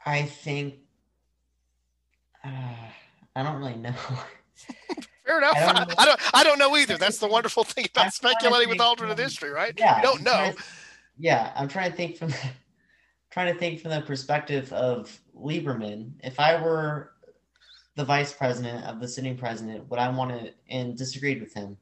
[0.05, 0.75] I think
[2.45, 2.75] uh,
[3.37, 3.93] I don't really know.
[5.27, 5.55] Fair enough.
[5.57, 6.59] I don't, I don't, I don't.
[6.59, 6.99] know either.
[6.99, 9.73] That's the wonderful thing about I'm speculating with alternate from, history, right?
[9.77, 10.53] Yeah, you don't know.
[10.53, 10.63] To,
[11.19, 12.33] yeah, I'm trying to think from
[13.31, 16.13] trying to think from the perspective of Lieberman.
[16.23, 17.13] If I were
[17.95, 21.77] the vice president of the sitting president, would I want to and disagreed with him?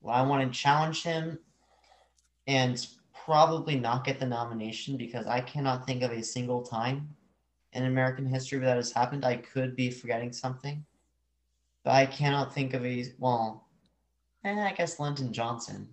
[0.00, 1.38] Would I want to challenge him
[2.46, 2.84] and
[3.24, 7.14] probably not get the nomination because I cannot think of a single time
[7.72, 9.24] in American history that has happened.
[9.24, 10.84] I could be forgetting something,
[11.84, 13.66] but I cannot think of a well.
[14.44, 15.88] Eh, I guess Lyndon Johnson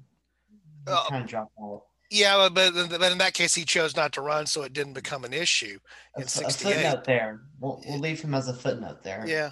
[0.88, 1.84] uh, kind of dropped out.
[2.10, 5.26] Yeah, but, but in that case, he chose not to run, so it didn't become
[5.26, 5.78] an issue
[6.16, 6.72] in a, '68.
[6.72, 7.42] A footnote there.
[7.60, 9.26] We'll, we'll leave him as a footnote there.
[9.28, 9.52] Yeah.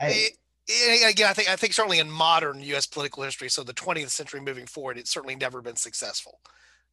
[0.00, 0.30] I,
[1.08, 2.86] again, I think I think certainly in modern U.S.
[2.86, 6.40] political history, so the 20th century moving forward, it's certainly never been successful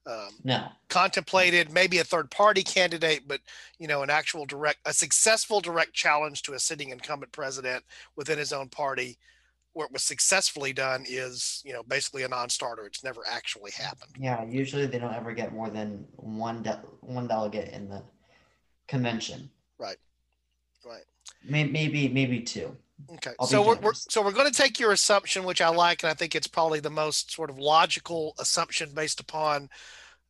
[0.07, 0.67] um, no.
[0.89, 3.41] contemplated maybe a third party candidate but
[3.79, 7.83] you know an actual direct a successful direct challenge to a sitting incumbent president
[8.15, 9.17] within his own party.
[9.73, 12.85] Where it was successfully done is you know basically a non-starter.
[12.85, 14.11] It's never actually happened.
[14.17, 18.01] yeah usually they don't ever get more than one de- one delegate in the
[18.87, 19.49] convention.
[19.77, 19.97] Right.
[20.85, 21.03] Right.
[21.43, 22.77] Maybe maybe two
[23.13, 26.10] Okay, so we're, we're so we're going to take your assumption, which I like, and
[26.10, 29.69] I think it's probably the most sort of logical assumption based upon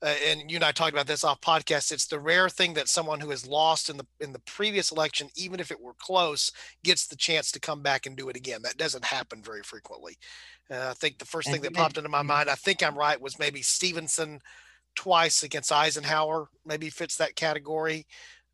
[0.02, 1.92] uh, and you and I talked about this off podcast.
[1.92, 5.30] It's the rare thing that someone who has lost in the in the previous election,
[5.36, 6.52] even if it were close,
[6.84, 8.62] gets the chance to come back and do it again.
[8.62, 10.18] That doesn't happen very frequently.
[10.70, 13.20] Uh, I think the first thing that popped into my mind, I think I'm right,
[13.20, 14.42] was maybe Stevenson
[14.96, 16.50] twice against Eisenhower.
[16.66, 18.06] Maybe fits that category.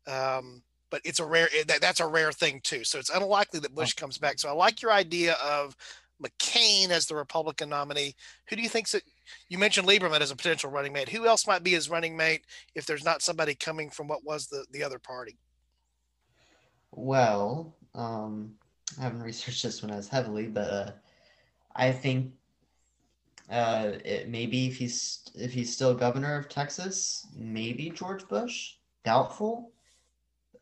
[0.06, 2.84] Um, but it's a rare that, that's a rare thing too.
[2.84, 4.38] So it's unlikely that Bush comes back.
[4.38, 5.74] So I like your idea of
[6.22, 8.14] McCain as the Republican nominee.
[8.48, 9.02] Who do you think's that?
[9.48, 11.08] You mentioned Lieberman as a potential running mate.
[11.08, 14.46] Who else might be his running mate if there's not somebody coming from what was
[14.46, 15.38] the the other party?
[16.90, 18.52] Well, um,
[19.00, 20.90] I haven't researched this one as heavily, but uh,
[21.74, 22.34] I think
[23.50, 28.74] uh, it, maybe if he's if he's still governor of Texas, maybe George Bush.
[29.04, 29.71] Doubtful.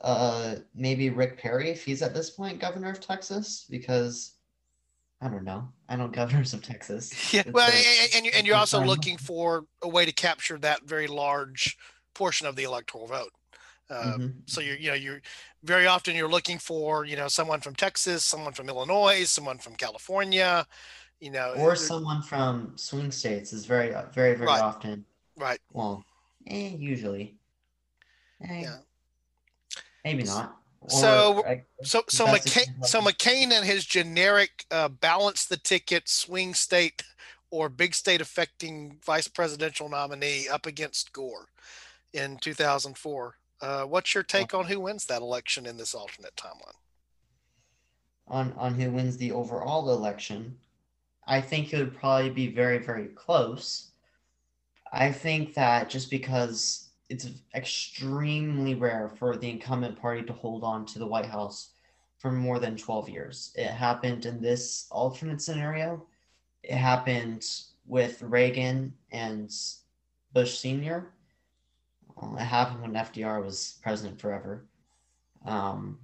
[0.01, 4.35] Uh, maybe Rick Perry if he's at this point governor of Texas because
[5.21, 5.69] I don't know.
[5.89, 7.13] I know governors of Texas.
[7.35, 11.07] Yeah, well, and, and, and you're also looking for a way to capture that very
[11.07, 11.77] large
[12.15, 13.33] portion of the electoral vote.
[13.91, 14.27] Uh, mm-hmm.
[14.47, 15.21] So you're, you know, you're
[15.65, 19.75] very often you're looking for, you know, someone from Texas, someone from Illinois, someone from
[19.75, 20.67] California,
[21.21, 24.63] you know, or someone from swing states is very, very, very right.
[24.63, 25.05] often.
[25.37, 25.61] Right.
[25.73, 26.05] Well,
[26.47, 27.37] eh, usually.
[28.43, 28.77] Eh, yeah.
[30.05, 30.57] Maybe not.
[30.89, 31.45] So,
[31.83, 37.03] so, so McCain, so McCain and his generic uh, balance the ticket swing state
[37.51, 41.49] or big state affecting vice presidential nominee up against Gore
[42.13, 43.35] in 2004.
[43.61, 46.77] Uh, what's your take on who wins that election in this alternate timeline?
[48.29, 50.57] On on who wins the overall election,
[51.27, 53.91] I think it would probably be very very close.
[54.93, 60.87] I think that just because it's extremely rare for the incumbent party to hold on
[60.87, 61.73] to the White House
[62.19, 63.53] for more than 12 years.
[63.57, 66.07] It happened in this alternate scenario.
[66.63, 67.45] It happened
[67.87, 69.51] with Reagan and
[70.33, 71.13] Bush Sr.
[72.23, 74.67] It happened when FDR was president forever.
[75.45, 75.99] Um,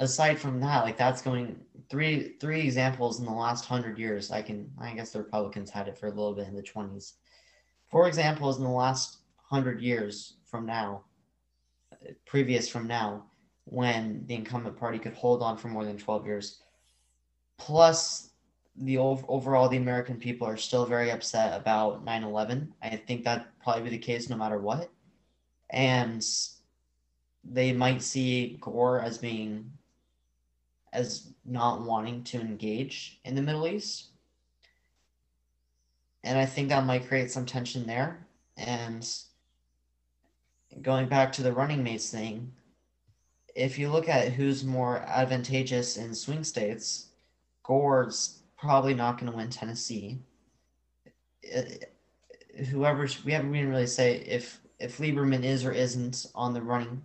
[0.00, 1.56] aside from that, like that's going
[1.88, 4.32] three three examples in the last hundred years.
[4.32, 7.14] I can I guess the Republicans had it for a little bit in the twenties.
[7.90, 9.17] Four examples in the last
[9.48, 11.04] hundred years from now,
[12.26, 13.24] previous from now,
[13.64, 16.62] when the incumbent party could hold on for more than 12 years.
[17.58, 18.30] Plus,
[18.76, 22.72] the overall, the American people are still very upset about 9 11.
[22.82, 24.90] I think that probably be the case no matter what.
[25.70, 26.24] And
[27.44, 29.72] they might see Gore as being,
[30.92, 34.08] as not wanting to engage in the Middle East.
[36.22, 38.26] And I think that might create some tension there.
[38.56, 39.08] And
[40.82, 42.52] going back to the running mates thing,
[43.54, 47.06] if you look at who's more advantageous in swing states,
[47.64, 50.18] Gore's probably not going to win Tennessee.
[51.56, 51.62] Uh,
[52.70, 57.02] whoever we haven't even really say if if Lieberman is or isn't on the running.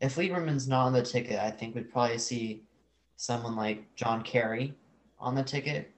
[0.00, 2.62] If Lieberman's not on the ticket, I think we'd probably see
[3.16, 4.74] someone like John Kerry
[5.20, 5.92] on the ticket,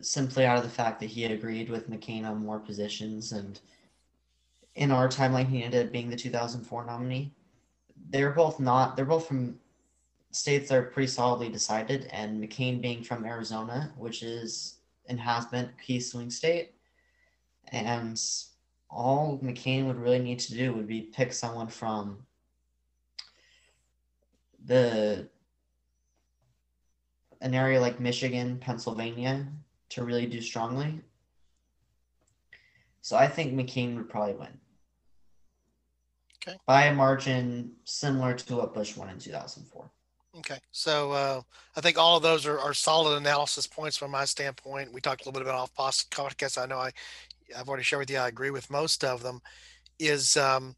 [0.00, 3.60] simply out of the fact that he agreed with McCain on more positions and
[4.76, 7.34] in our timeline, he ended up being the 2004 nominee.
[8.10, 9.58] They're both not, they're both from
[10.30, 14.74] states that are pretty solidly decided, and McCain being from Arizona, which is
[15.08, 16.74] and has been a key swing state.
[17.68, 18.20] And
[18.90, 22.18] all McCain would really need to do would be pick someone from
[24.64, 25.28] the
[27.40, 29.46] an area like Michigan, Pennsylvania
[29.90, 31.00] to really do strongly.
[33.00, 34.58] So I think McCain would probably win.
[36.46, 36.56] Okay.
[36.66, 39.90] By a margin similar to what Bush won in 2004.
[40.38, 40.58] Okay.
[40.70, 41.40] So uh,
[41.76, 44.92] I think all of those are, are solid analysis points from my standpoint.
[44.92, 46.62] We talked a little bit about off podcast.
[46.62, 46.92] I know I,
[47.56, 49.40] I've already shared with you, I agree with most of them.
[49.98, 50.76] Is um,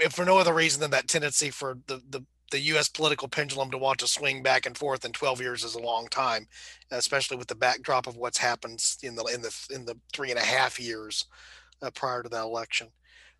[0.00, 2.88] if for no other reason than that tendency for the, the the U.S.
[2.88, 6.06] political pendulum to want to swing back and forth, in 12 years is a long
[6.08, 6.46] time,
[6.90, 10.38] especially with the backdrop of what's happened in the in the in the three and
[10.38, 11.26] a half years
[11.82, 12.88] uh, prior to that election.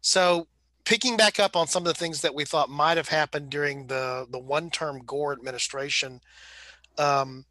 [0.00, 0.48] So
[0.84, 3.86] picking back up on some of the things that we thought might have happened during
[3.86, 6.20] the the one term Gore administration.
[6.98, 7.44] Um,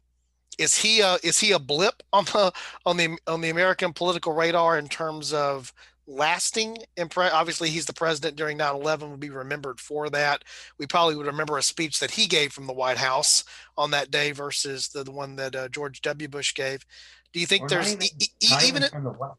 [0.58, 2.52] is he a is he a blip on the
[2.86, 5.72] on the on the American political radar in terms of
[6.06, 10.44] lasting impre- obviously he's the president during 9-11 would be remembered for that
[10.78, 13.42] we probably would remember a speech that he gave from the white house
[13.78, 16.84] on that day versus the, the one that uh, george w bush gave
[17.32, 19.38] do you think Or there's even, e- e- even even from the West.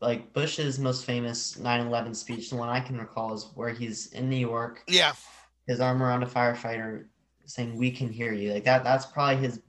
[0.00, 4.28] Like Bush's most famous 9/11 speech, the one I can recall, is where he's in
[4.28, 5.14] New York, yeah
[5.66, 7.06] his arm around a firefighter,
[7.46, 8.84] saying "We can hear you." Like that.
[8.84, 9.60] That's probably his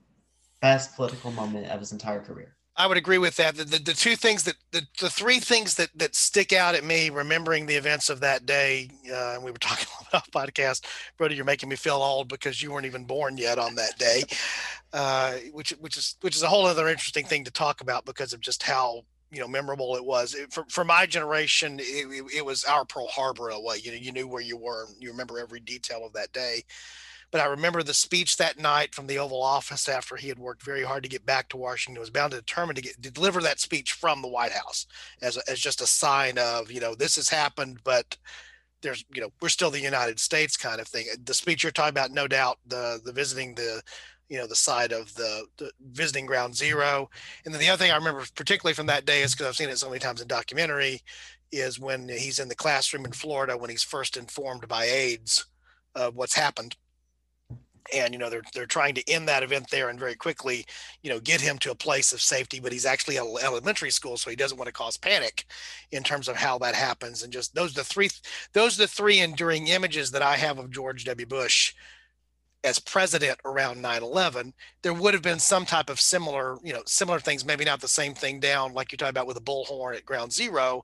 [0.61, 2.55] best political moment of his entire career.
[2.77, 3.55] I would agree with that.
[3.55, 6.83] The, the, the, two things that the, the three things that that stick out at
[6.83, 10.85] me, remembering the events of that day, uh, and we were talking about podcast,
[11.17, 14.23] Brody, you're making me feel old because you weren't even born yet on that day,
[14.91, 18.33] uh, which which is which is a whole other interesting thing to talk about because
[18.33, 21.79] of just how you know memorable it was it, for, for my generation.
[21.79, 23.77] It, it, it was our Pearl Harbor in a way.
[23.83, 26.63] You know, you knew where you were, you remember every detail of that day.
[27.31, 30.63] But I remember the speech that night from the Oval Office after he had worked
[30.63, 31.99] very hard to get back to Washington.
[31.99, 34.85] Was bound to determine to get to deliver that speech from the White House
[35.21, 38.17] as as just a sign of you know this has happened, but
[38.81, 41.07] there's you know we're still the United States kind of thing.
[41.23, 43.81] The speech you're talking about, no doubt, the the visiting the
[44.29, 46.65] you know the side of the, the, visiting ground mm-hmm.
[46.65, 47.09] zero.
[47.45, 49.69] And then the other thing i remember particularly from that day is because i've seen
[49.69, 51.01] it so many times in documentary
[51.51, 55.45] is when he's in the classroom in florida when he's first informed by aides
[55.95, 56.75] of what's happened.
[57.93, 60.65] And you know they're they're trying to end that event there and very quickly
[61.03, 64.17] you know get him to a place of safety but he's actually at elementary school
[64.17, 65.45] so he doesn't want to cause panic
[65.91, 67.21] in terms of how that happens.
[67.21, 68.09] And just those are the three
[68.53, 71.27] those are the three enduring images that i have of george w.
[71.27, 71.75] Bush
[72.65, 74.51] as president around 9-11
[74.81, 77.87] there would have been some type of similar you know similar things maybe not the
[77.87, 80.83] same thing down like you're talking about with a bullhorn at ground zero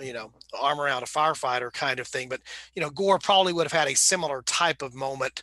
[0.00, 2.40] you know arm around a firefighter kind of thing but
[2.74, 5.42] you know gore probably would have had a similar type of moment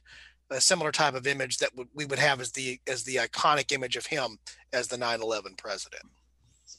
[0.52, 3.96] a similar type of image that we would have as the as the iconic image
[3.96, 4.38] of him
[4.74, 6.04] as the 9/11 president.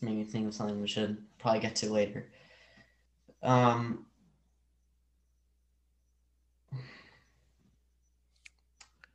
[0.03, 2.27] Me think of something we should probably get to later.
[3.43, 4.07] Um,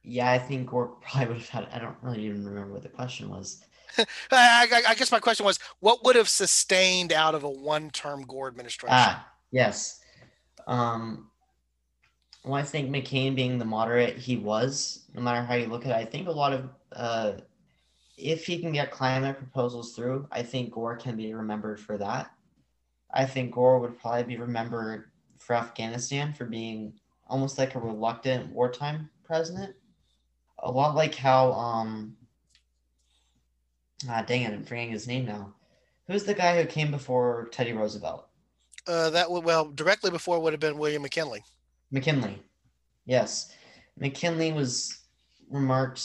[0.03, 1.67] yeah, I think Gore probably would have had.
[1.73, 3.63] I don't really even remember what the question was.
[4.31, 8.47] I, I, guess my question was, what would have sustained out of a one-term Gore
[8.47, 8.95] administration?
[8.97, 9.99] Ah, yes.
[10.65, 11.29] Um,
[12.45, 15.91] well, I think McCain being the moderate he was, no matter how you look at
[15.91, 17.33] it, I think a lot of uh,
[18.17, 22.31] if he can get climate proposals through, I think Gore can be remembered for that.
[23.13, 26.93] I think Gore would probably be remembered for Afghanistan for being
[27.27, 29.75] almost like a reluctant wartime president.
[30.61, 32.15] A lot like how um
[34.09, 35.53] ah dang it, I'm forgetting his name now.
[36.07, 38.27] Who's the guy who came before Teddy Roosevelt?
[38.87, 41.43] Uh, that would well directly before would have been William McKinley.
[41.91, 42.41] McKinley.
[43.05, 43.53] Yes.
[43.97, 44.99] McKinley was
[45.49, 46.01] remarked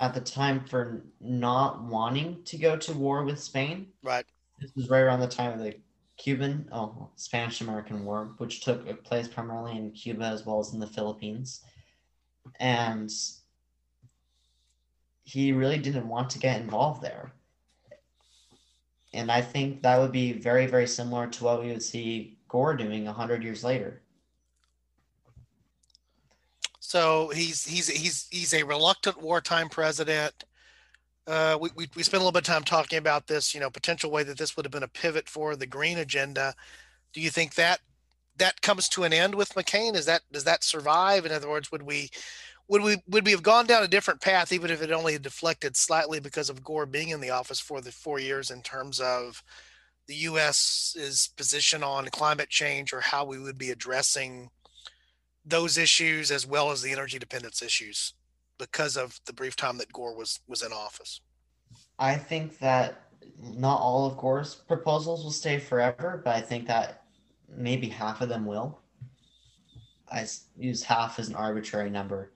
[0.00, 3.88] at the time for not wanting to go to war with Spain.
[4.02, 4.24] Right.
[4.60, 5.74] This was right around the time of the
[6.16, 10.80] Cuban, oh, Spanish American War, which took place primarily in Cuba as well as in
[10.80, 11.62] the Philippines.
[12.60, 13.10] And
[15.28, 17.30] he really didn't want to get involved there.
[19.12, 22.74] And I think that would be very, very similar to what we would see Gore
[22.74, 24.00] doing 100 years later.
[26.80, 30.44] So he's he's he's he's a reluctant wartime president.
[31.26, 33.68] Uh, we, we, we spent a little bit of time talking about this, you know,
[33.68, 36.54] potential way that this would have been a pivot for the green agenda.
[37.12, 37.80] Do you think that
[38.38, 39.94] that comes to an end with McCain?
[39.94, 41.26] Is that does that survive?
[41.26, 42.08] In other words, would we
[42.68, 45.76] would we would we have gone down a different path even if it only deflected
[45.76, 49.42] slightly because of Gore being in the office for the four years in terms of
[50.06, 54.48] the U.S.'s position on climate change or how we would be addressing
[55.44, 58.14] those issues as well as the energy dependence issues
[58.58, 61.20] because of the brief time that Gore was was in office.
[61.98, 63.08] I think that
[63.40, 67.04] not all of Gore's proposals will stay forever, but I think that
[67.48, 68.80] maybe half of them will.
[70.10, 72.32] I use half as an arbitrary number.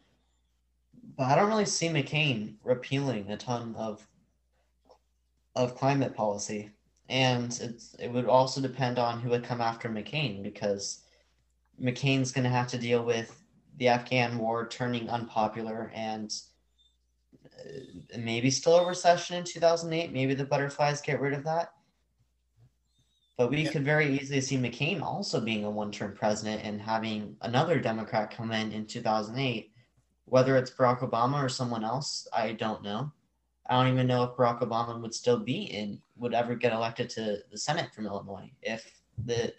[1.17, 4.07] But I don't really see McCain repealing a ton of
[5.55, 6.71] of climate policy.
[7.09, 11.03] And it's, it would also depend on who would come after McCain because
[11.81, 13.39] McCain's going to have to deal with
[13.77, 16.33] the Afghan war turning unpopular and
[17.45, 20.13] uh, maybe still a recession in 2008.
[20.13, 21.73] Maybe the butterflies get rid of that.
[23.37, 27.37] But we could very easily see McCain also being a one term president and having
[27.41, 29.72] another Democrat come in in 2008.
[30.27, 33.13] Whether it's Barack Obama or someone else, I don't know.
[33.67, 37.09] I don't even know if Barack Obama would still be in, would ever get elected
[37.11, 38.91] to the Senate from Illinois if
[39.25, 39.53] the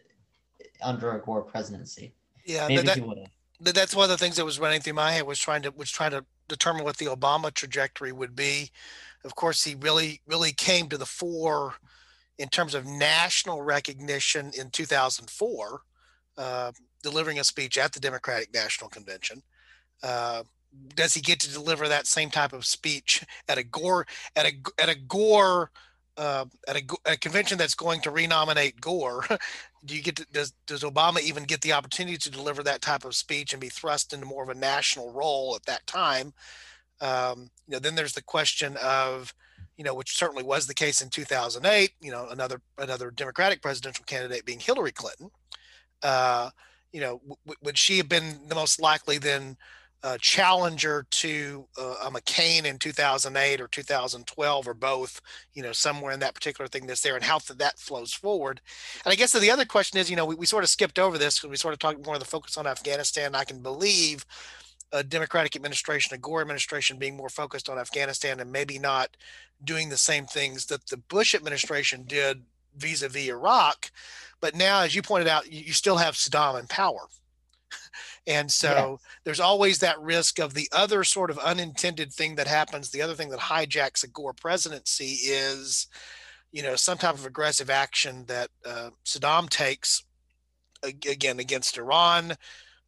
[0.82, 2.14] under a Gore presidency.
[2.46, 3.74] Yeah, maybe that, he would have.
[3.74, 5.90] That's one of the things that was running through my head was trying to was
[5.90, 8.72] trying to determine what the Obama trajectory would be.
[9.24, 11.76] Of course, he really really came to the fore
[12.38, 15.82] in terms of national recognition in 2004,
[16.38, 19.44] uh, delivering a speech at the Democratic National Convention.
[20.02, 20.44] Uh,
[20.96, 24.54] does he get to deliver that same type of speech at a Gore at a
[24.80, 25.72] at a Gore
[26.18, 29.26] uh, at a, a, convention that's going to renominate Gore,
[29.86, 33.06] do you get to, does does Obama even get the opportunity to deliver that type
[33.06, 36.34] of speech and be thrust into more of a national role at that time?
[37.02, 39.34] Um, you know, then there's the question of,
[39.76, 41.92] you know, which certainly was the case in 2008.
[42.00, 45.32] You know, another another Democratic presidential candidate being Hillary Clinton.
[46.02, 46.52] Uh,
[46.92, 49.58] you know, w- would she have been the most likely then
[50.04, 55.22] uh, challenger to uh, a McCain in 2008 or 2012 or both,
[55.54, 58.60] you know, somewhere in that particular thing that's there and how that flows forward.
[59.06, 61.18] And I guess the other question is, you know, we, we sort of skipped over
[61.18, 63.34] this because we sort of talked more of the focus on Afghanistan.
[63.34, 64.26] I can believe
[64.92, 69.16] a Democratic administration, a Gore administration being more focused on Afghanistan and maybe not
[69.64, 72.44] doing the same things that the Bush administration did
[72.78, 73.90] vis-a-vis Iraq.
[74.42, 77.08] But now, as you pointed out, you, you still have Saddam in power.
[78.26, 82.90] And so there's always that risk of the other sort of unintended thing that happens.
[82.90, 85.88] The other thing that hijacks a Gore presidency is,
[86.52, 90.04] you know, some type of aggressive action that uh, Saddam takes
[90.84, 92.36] again against Iran,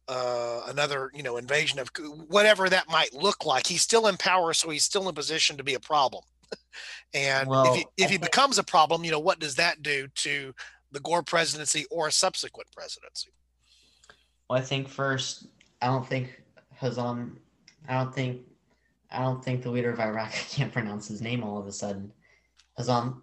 [0.08, 1.90] uh, another, you know, invasion of
[2.28, 3.66] whatever that might look like.
[3.66, 6.24] He's still in power, so he's still in position to be a problem.
[7.14, 10.06] and well, if he, if he becomes a problem, you know, what does that do
[10.14, 10.54] to
[10.92, 13.30] the Gore presidency or a subsequent presidency?
[14.48, 15.48] Well, I think first,
[15.82, 16.40] I don't think
[16.80, 17.36] Hazam,
[17.88, 18.42] I don't think,
[19.10, 21.72] I don't think the leader of Iraq, I can't pronounce his name all of a
[21.72, 22.12] sudden,
[22.78, 23.22] Hazam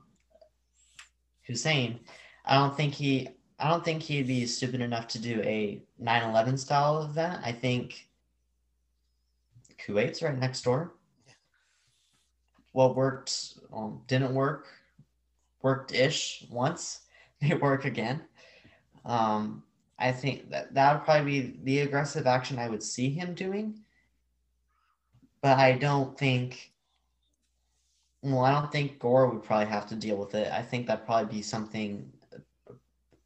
[1.43, 1.99] Hussein,
[2.45, 6.59] I don't think he, I don't think he'd be stupid enough to do a 9/11
[6.59, 7.39] style of that.
[7.45, 8.09] I think
[9.77, 10.95] Kuwait's right next door.
[12.73, 14.67] What worked um, didn't work,
[15.61, 17.01] worked ish once,
[17.41, 18.21] may work again.
[19.05, 19.63] Um,
[19.99, 23.79] I think that that would probably be the aggressive action I would see him doing.
[25.41, 26.71] But I don't think.
[28.21, 30.51] Well, I don't think Gore would probably have to deal with it.
[30.51, 32.09] I think that'd probably be something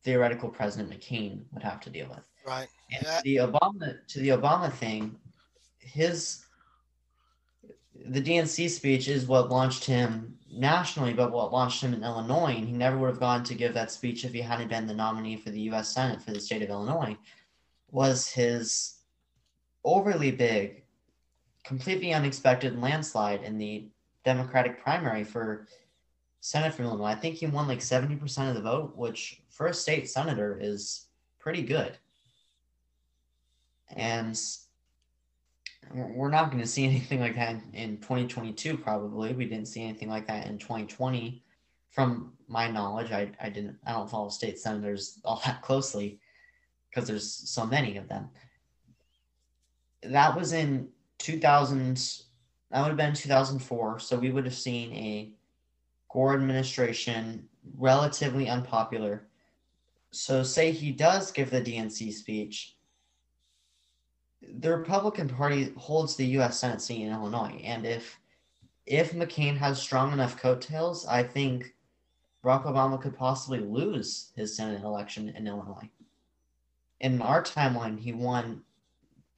[0.03, 2.23] theoretical President McCain would have to deal with.
[2.45, 2.67] Right.
[2.95, 3.21] And yeah.
[3.23, 5.15] the Obama to the Obama thing,
[5.79, 6.46] his
[8.09, 12.55] the DNC speech is what launched him nationally, but what launched him in Illinois.
[12.55, 14.93] And he never would have gone to give that speech if he hadn't been the
[14.93, 15.93] nominee for the U.S.
[15.93, 17.17] Senate for the state of Illinois.
[17.91, 18.95] Was his
[19.83, 20.83] overly big,
[21.63, 23.87] completely unexpected landslide in the
[24.25, 25.67] Democratic primary for
[26.41, 27.05] Senate from Illinois.
[27.05, 31.07] I think he won like 70% of the vote, which for a state senator is
[31.39, 31.97] pretty good.
[33.95, 34.37] And
[35.93, 39.33] we're not going to see anything like that in 2022 probably.
[39.33, 41.43] We didn't see anything like that in 2020
[41.91, 46.19] from my knowledge i, I didn't i don't follow state senators all that closely
[46.89, 48.29] because there's so many of them.
[50.03, 51.95] That was in 2000
[52.71, 55.31] that would have been 2004 so we would have seen a
[56.11, 59.27] gore administration relatively unpopular.
[60.11, 62.76] So say he does give the dnc speech
[64.41, 66.59] the Republican Party holds the U.S.
[66.59, 68.19] Senate seat in Illinois, and if
[68.85, 71.75] if McCain has strong enough coattails, I think
[72.43, 75.89] Barack Obama could possibly lose his Senate election in Illinois.
[77.01, 78.61] In our timeline, he won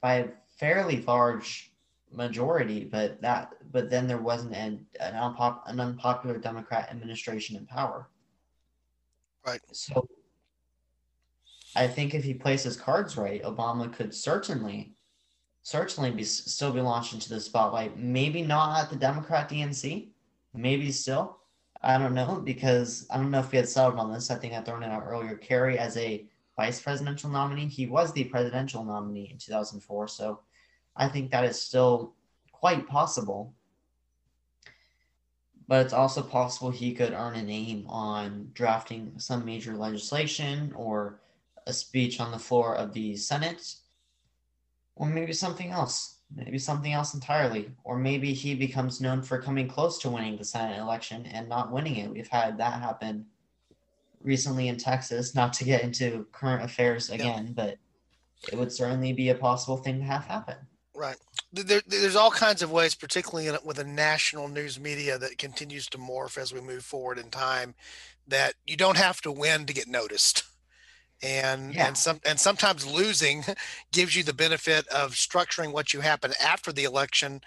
[0.01, 0.27] by a
[0.57, 1.71] fairly large
[2.11, 7.65] majority, but that but then there wasn't an an, unpop, an unpopular Democrat administration in
[7.65, 8.09] power.
[9.45, 9.61] Right.
[9.71, 10.07] So
[11.79, 14.95] I think if he plays his cards right, Obama could certainly,
[15.61, 17.97] certainly be still be launched into the spotlight.
[17.97, 20.09] Maybe not at the Democrat DNC,
[20.53, 21.37] maybe still.
[21.81, 24.29] I don't know because I don't know if we had settled on this.
[24.29, 25.37] I think I thrown it out earlier.
[25.37, 26.25] Kerry as a
[26.57, 30.41] vice presidential nominee, he was the presidential nominee in 2004, so
[30.97, 32.13] I think that is still
[32.51, 33.53] quite possible.
[35.69, 41.21] But it's also possible he could earn a name on drafting some major legislation or
[41.67, 43.75] a speech on the floor of the Senate,
[44.95, 46.17] or maybe something else.
[46.35, 47.71] Maybe something else entirely.
[47.83, 51.71] Or maybe he becomes known for coming close to winning the Senate election and not
[51.71, 52.11] winning it.
[52.11, 53.25] We've had that happen
[54.21, 57.53] recently in Texas, not to get into current affairs again, yeah.
[57.55, 57.77] but
[58.51, 60.55] it would certainly be a possible thing to have happen.
[60.93, 61.17] Right.
[61.53, 65.87] There, there's all kinds of ways, particularly in, with a national news media that continues
[65.87, 67.73] to morph as we move forward in time,
[68.27, 70.43] that you don't have to win to get noticed
[71.21, 71.87] and yeah.
[71.87, 73.43] and some and sometimes losing
[73.91, 77.41] gives you the benefit of structuring what you happen after the election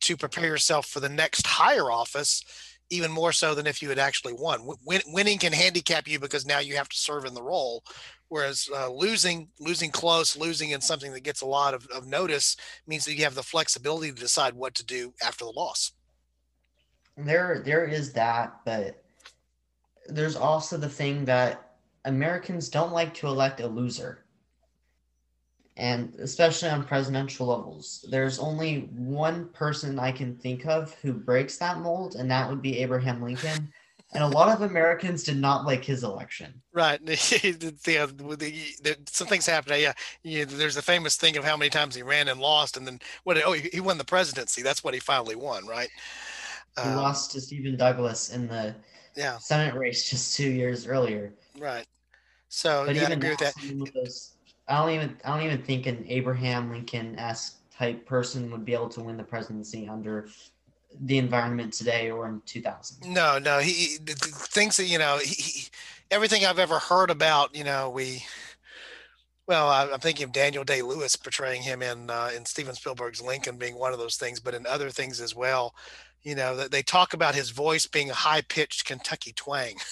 [0.00, 2.44] to prepare yourself for the next higher office
[2.90, 4.66] even more so than if you had actually won.
[4.86, 7.84] Win, winning can handicap you because now you have to serve in the role
[8.28, 12.56] whereas uh, losing losing close losing in something that gets a lot of, of notice
[12.86, 15.92] means that you have the flexibility to decide what to do after the loss.
[17.16, 19.02] There there is that but
[20.06, 21.67] there's also the thing that
[22.04, 24.24] Americans don't like to elect a loser.
[25.76, 28.04] and especially on presidential levels.
[28.10, 32.60] There's only one person I can think of who breaks that mold, and that would
[32.60, 33.72] be Abraham Lincoln.
[34.12, 36.60] and a lot of Americans did not like his election.
[36.72, 36.98] Right.
[37.06, 39.80] the, the, some things happened.
[39.80, 39.92] Yeah,
[40.22, 43.00] yeah, there's a famous thing of how many times he ran and lost, and then
[43.24, 43.40] what?
[43.44, 44.62] Oh, he won the presidency.
[44.62, 45.90] That's what he finally won, right?
[46.82, 48.74] He um, lost to Stephen Douglas in the
[49.14, 51.32] yeah Senate race just two years earlier.
[51.58, 51.86] Right.
[52.48, 53.54] So but even I agree with that.
[54.68, 58.74] I don't even I don't even think an Abraham Lincoln esque type person would be
[58.74, 60.28] able to win the presidency under
[61.00, 63.12] the environment today or in 2000.
[63.12, 65.68] No, no, he, things that you know, he, he,
[66.10, 68.24] everything I've ever heard about, you know, we.
[69.46, 73.22] Well, I, am thinking of Daniel Day Lewis portraying him in uh, in Steven Spielberg's
[73.22, 75.74] Lincoln being one of those things, but in other things as well,
[76.22, 79.76] you know, they talk about his voice being a high pitched Kentucky twang.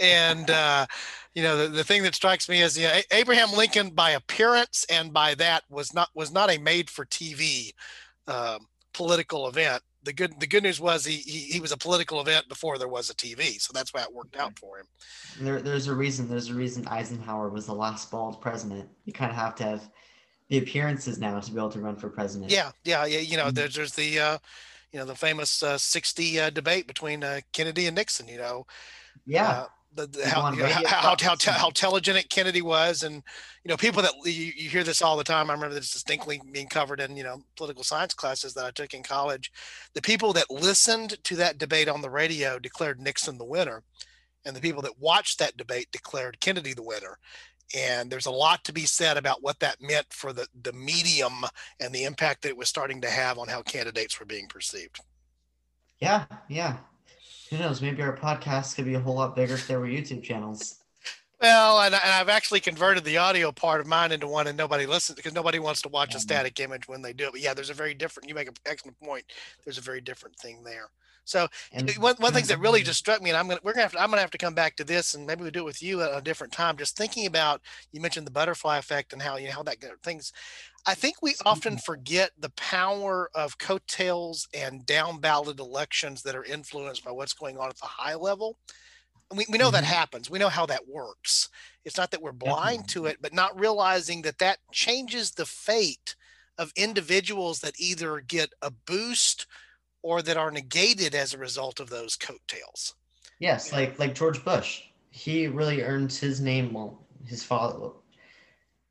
[0.00, 0.86] and uh,
[1.34, 4.84] you know the, the thing that strikes me is you know, Abraham Lincoln by appearance
[4.90, 7.72] and by that was not was not a made for TV
[8.26, 9.82] um, political event.
[10.04, 12.88] The good the good news was he, he he was a political event before there
[12.88, 14.86] was a TV, so that's why it worked out for him.
[15.40, 16.28] There, there's a reason.
[16.28, 18.88] There's a reason Eisenhower was the last bald president.
[19.04, 19.90] You kind of have to have
[20.48, 22.50] the appearances now to be able to run for president.
[22.50, 23.18] Yeah, yeah, yeah.
[23.18, 23.54] You know, mm-hmm.
[23.54, 24.38] there's there's the uh,
[24.92, 28.28] you know the famous uh, 60 uh, debate between uh, Kennedy and Nixon.
[28.28, 28.66] You know,
[29.28, 29.50] yeah.
[29.50, 33.02] Uh, the, the how, you know, how, how, how, how, intelligent Kennedy was.
[33.02, 33.22] And,
[33.64, 35.50] you know, people that you, you hear this all the time.
[35.50, 38.94] I remember this distinctly being covered in, you know, political science classes that I took
[38.94, 39.50] in college.
[39.94, 43.82] The people that listened to that debate on the radio declared Nixon the winner.
[44.44, 47.18] And the people that watched that debate declared Kennedy the winner.
[47.76, 51.44] And there's a lot to be said about what that meant for the, the medium
[51.80, 55.00] and the impact that it was starting to have on how candidates were being perceived.
[56.00, 56.76] Yeah, yeah.
[57.50, 57.80] Who knows?
[57.80, 60.80] Maybe our podcast could be a whole lot bigger if there were YouTube channels.
[61.40, 64.86] Well, and, and I've actually converted the audio part of mine into one, and nobody
[64.86, 66.22] listens because nobody wants to watch a mm-hmm.
[66.22, 67.32] static image when they do it.
[67.32, 68.28] But yeah, there's a very different.
[68.28, 69.24] You make an excellent point.
[69.64, 70.90] There's a very different thing there.
[71.28, 73.82] So and, one one thing that really just struck me, and I'm gonna we're gonna
[73.82, 75.64] have to, I'm gonna have to come back to this, and maybe we do it
[75.66, 76.78] with you at a different time.
[76.78, 77.60] Just thinking about
[77.92, 80.32] you mentioned the butterfly effect and how you know how that things.
[80.86, 86.44] I think we often forget the power of coattails and down ballot elections that are
[86.44, 88.58] influenced by what's going on at the high level.
[89.34, 89.74] we, we know mm-hmm.
[89.74, 90.30] that happens.
[90.30, 91.50] We know how that works.
[91.84, 96.16] It's not that we're blind to it, but not realizing that that changes the fate
[96.56, 99.46] of individuals that either get a boost
[100.02, 102.94] or that are negated as a result of those coattails.
[103.38, 104.82] Yes, like like George Bush.
[105.10, 107.90] He really earned his name well, his father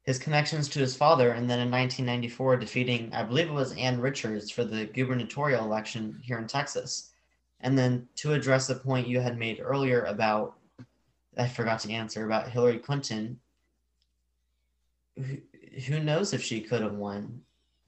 [0.07, 3.99] his connections to his father and then in 1994 defeating I believe it was Ann
[3.99, 7.11] Richards for the gubernatorial election here in Texas.
[7.59, 10.55] And then to address the point you had made earlier about
[11.37, 13.37] I forgot to answer about Hillary Clinton
[15.17, 15.37] who,
[15.87, 17.41] who knows if she could have won.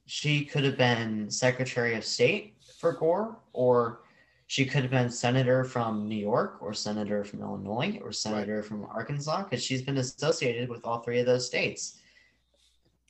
[0.05, 3.99] She could have been Secretary of State for Gore, or
[4.47, 8.65] she could have been senator from New York, or senator from Illinois, or senator right.
[8.65, 11.99] from Arkansas, because she's been associated with all three of those states.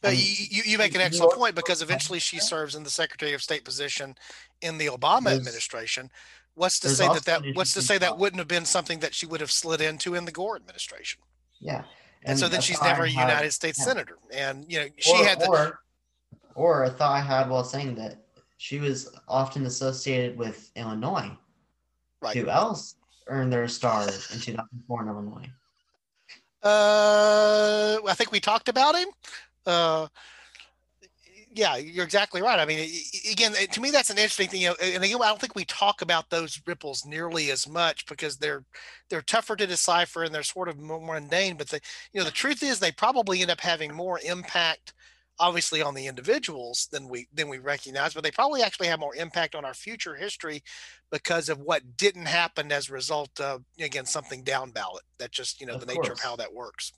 [0.03, 3.43] Uh, you, you make an excellent point because eventually she serves in the Secretary of
[3.43, 4.15] State position
[4.61, 6.09] in the Obama administration.
[6.55, 9.25] What's to say that that what's to say that wouldn't have been something that she
[9.25, 11.21] would have slid into in the Gore administration?
[11.59, 11.83] Yeah,
[12.23, 13.85] and, and so then she's never a United States yeah.
[13.85, 15.47] senator, and you know she or, had the.
[15.47, 15.79] Or,
[16.55, 18.23] or a thought I had while saying that
[18.59, 21.31] she was often associated with Illinois.
[22.21, 22.35] Right.
[22.35, 22.95] Who else
[23.27, 25.49] earned their star in 2004 in Illinois?
[26.61, 29.07] Uh, I think we talked about him.
[29.65, 30.07] Uh,
[31.53, 32.59] yeah, you're exactly right.
[32.59, 32.89] I mean,
[33.31, 34.61] again, to me, that's an interesting thing.
[34.61, 38.05] You know, and again, I don't think we talk about those ripples nearly as much
[38.07, 38.65] because they're
[39.09, 41.55] they're tougher to decipher and they're sort of more mundane.
[41.55, 41.79] But the
[42.11, 44.93] you know the truth is they probably end up having more impact
[45.39, 49.15] obviously on the individuals than we than we recognize but they probably actually have more
[49.15, 50.61] impact on our future history
[51.11, 55.03] because of what didn't happen as a result of again something down ballot.
[55.17, 55.97] That's just you know of the course.
[55.97, 56.93] nature of how that works.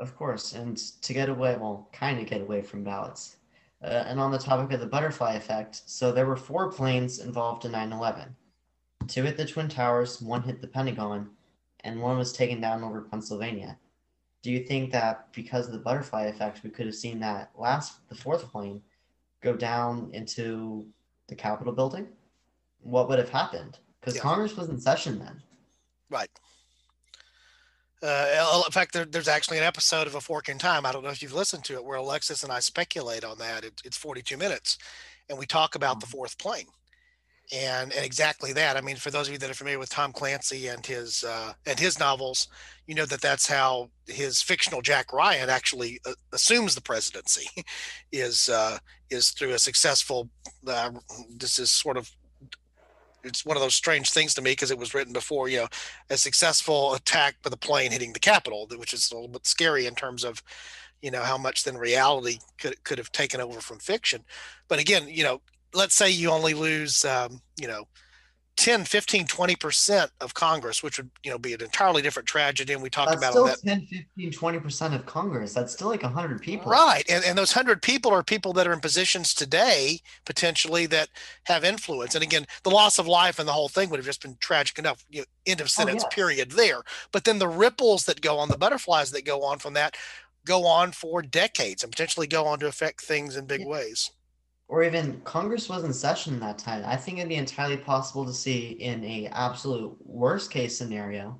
[0.00, 3.36] Of course and to get away well kind of get away from ballots.
[3.82, 7.64] Uh, and on the topic of the butterfly effect so there were four planes involved
[7.64, 8.28] in 9-11
[9.06, 11.28] two hit the twin towers one hit the pentagon
[11.80, 13.76] and one was taken down over pennsylvania
[14.44, 18.06] do you think that because of the butterfly effect, we could have seen that last,
[18.10, 18.82] the fourth plane,
[19.40, 20.86] go down into
[21.28, 22.06] the Capitol building?
[22.82, 23.78] What would have happened?
[23.98, 24.20] Because yeah.
[24.20, 25.42] Congress was in session then.
[26.10, 26.28] Right.
[28.02, 30.84] Uh, in fact, there, there's actually an episode of A Fork in Time.
[30.84, 33.64] I don't know if you've listened to it, where Alexis and I speculate on that.
[33.64, 34.76] It, it's 42 minutes,
[35.30, 36.18] and we talk about the mm-hmm.
[36.18, 36.66] fourth plane.
[37.54, 38.76] And and exactly that.
[38.76, 41.52] I mean, for those of you that are familiar with Tom Clancy and his uh,
[41.66, 42.48] and his novels,
[42.86, 47.46] you know that that's how his fictional Jack Ryan actually uh, assumes the presidency,
[48.12, 48.78] is uh,
[49.10, 50.28] is through a successful.
[50.66, 50.92] Uh,
[51.36, 52.10] this is sort of
[53.24, 55.68] it's one of those strange things to me because it was written before, you know,
[56.10, 59.86] a successful attack with a plane hitting the Capitol, which is a little bit scary
[59.86, 60.42] in terms of,
[61.00, 64.22] you know, how much then reality could could have taken over from fiction.
[64.68, 65.40] But again, you know,
[65.74, 67.84] let's say you only lose, um, you know,
[68.56, 72.72] 10, 15, 20% of Congress, which would, you know, be an entirely different tragedy.
[72.72, 73.58] And we talked That's about still that.
[73.66, 75.52] 10, 15, 20% of Congress.
[75.52, 76.70] That's still like 100 people.
[76.70, 77.04] Right.
[77.10, 81.08] And, and those 100 people are people that are in positions today, potentially, that
[81.46, 82.14] have influence.
[82.14, 84.78] And again, the loss of life and the whole thing would have just been tragic
[84.78, 86.14] enough, you know, end of sentence, Oh, yes.
[86.14, 86.82] period, there.
[87.10, 89.96] But then the ripples that go on, the butterflies that go on from that,
[90.46, 93.66] go on for decades and potentially go on to affect things in big Yeah.
[93.66, 94.10] ways.
[94.68, 96.82] Or even Congress was in session that time.
[96.86, 101.38] I think it'd be entirely possible to see in a absolute worst case scenario,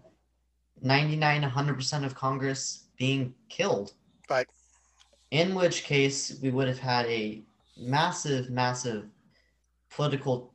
[0.83, 3.95] 99, 100% of Congress being killed.
[4.29, 4.47] Right.
[5.31, 7.43] In which case, we would have had a
[7.79, 9.07] massive, massive
[9.91, 10.53] political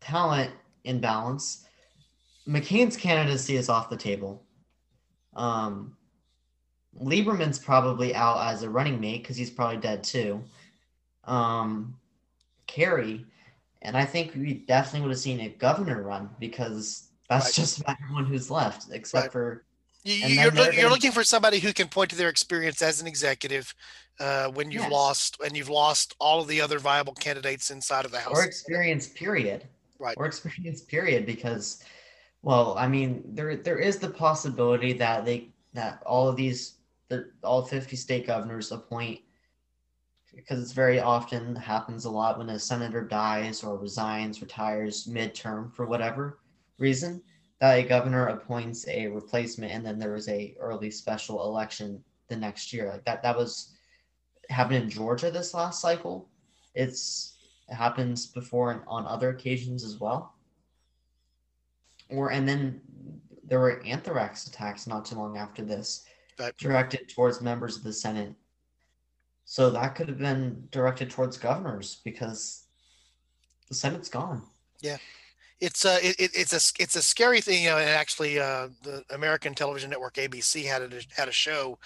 [0.00, 0.50] talent
[0.84, 1.66] imbalance.
[2.48, 4.42] McCain's candidacy is off the table.
[5.34, 5.96] Um,
[7.00, 10.42] Lieberman's probably out as a running mate because he's probably dead too.
[11.26, 11.98] Um,
[12.66, 13.24] Kerry,
[13.82, 17.54] and I think we definitely would have seen a governor run because that's Right.
[17.54, 19.32] just about everyone who's left, except Right.
[19.32, 19.62] for
[20.04, 23.00] You, you're, look, you're gonna- looking for somebody who can point to their experience as
[23.00, 23.74] an executive
[24.20, 24.92] uh, when you've Yes.
[24.92, 28.32] lost and you've lost all of the other viable candidates inside of the house.
[28.32, 29.66] or experience period.
[29.98, 30.14] Right.
[30.16, 31.82] Or experience period because
[32.42, 36.74] well, I mean there there is the possibility that they that all of these
[37.08, 39.20] the all 50 state governors appoint
[40.36, 45.74] because it's very often happens a lot when a senator dies or resigns, retires midterm
[45.74, 46.38] for whatever
[46.78, 47.22] reason,
[47.58, 52.36] that a governor appoints a replacement and then there was a early special election the
[52.36, 52.90] next year.
[52.90, 53.74] Like that that was
[54.50, 56.28] happened in Georgia this last cycle.
[56.74, 60.34] It's it happens before and on other occasions as well.
[62.10, 62.82] Or and then
[63.42, 66.04] there were anthrax attacks not too long after this,
[66.58, 68.34] directed towards members of the Senate.
[69.46, 72.64] So that could have been directed towards governors because
[73.68, 74.42] the Senate's gone.
[74.80, 74.98] Yeah.
[75.60, 78.68] It's a it, it- it's a it's a scary thing you know and actually uh
[78.82, 81.78] the american television network abc had a had a show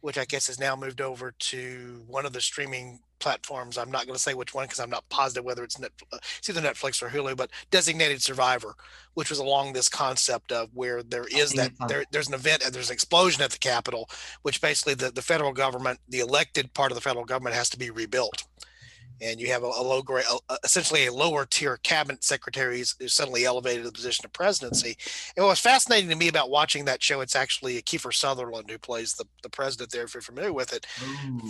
[0.00, 3.78] which i guess has now moved over to one of the streaming platforms.
[3.78, 6.18] I'm not going to say which one because i'm not positive whether it's net uh,
[6.38, 8.74] it's either netflix or hulu but designated survivor
[9.14, 12.74] which was along this concept of where there is that there, there's an event and
[12.74, 14.08] there's an explosion at the capitol
[14.42, 17.78] which basically the, the federal government the elected part of the federal government has to
[17.78, 18.44] be rebuilt
[19.20, 20.24] and you have a, a low grade,
[20.64, 24.96] essentially a lower tier cabinet secretary is, is suddenly elevated to the position of presidency.
[25.36, 28.78] And what was fascinating to me about watching that show, it's actually Kiefer Sutherland who
[28.78, 30.86] plays the, the president there, if you're familiar with it.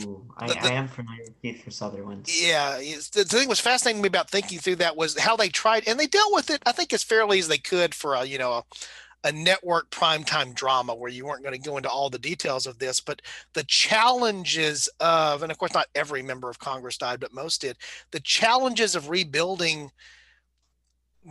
[0.07, 2.27] Ooh, I, The- the- I am familiar with Kiefer Sutherland.
[2.29, 5.49] Yeah, the, the thing was fascinating to me about thinking through that was how they
[5.49, 8.25] tried, and they dealt with it, I think, as fairly as they could for a,
[8.25, 8.65] you know, a,
[9.27, 12.79] a network primetime drama where you weren't going to go into all the details of
[12.79, 13.21] this, but
[13.55, 17.77] the challenges of, and of course, not every member of Congress died, but most did,
[18.13, 19.91] the challenges of rebuilding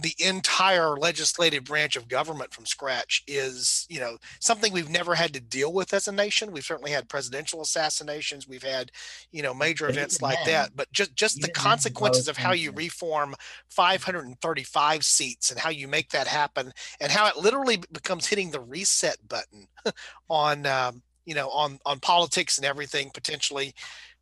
[0.01, 5.33] the entire legislative branch of government from scratch is you know something we've never had
[5.33, 6.51] to deal with as a nation.
[6.51, 8.47] We've certainly had presidential assassinations.
[8.47, 8.91] We've had
[9.31, 10.75] you know major events like then- that.
[10.75, 13.35] But just just the consequences of how you reform
[13.69, 18.59] 535 seats and how you make that happen and how it literally becomes hitting the
[18.59, 19.67] reset button
[20.29, 23.73] on um, you know on on politics and everything potentially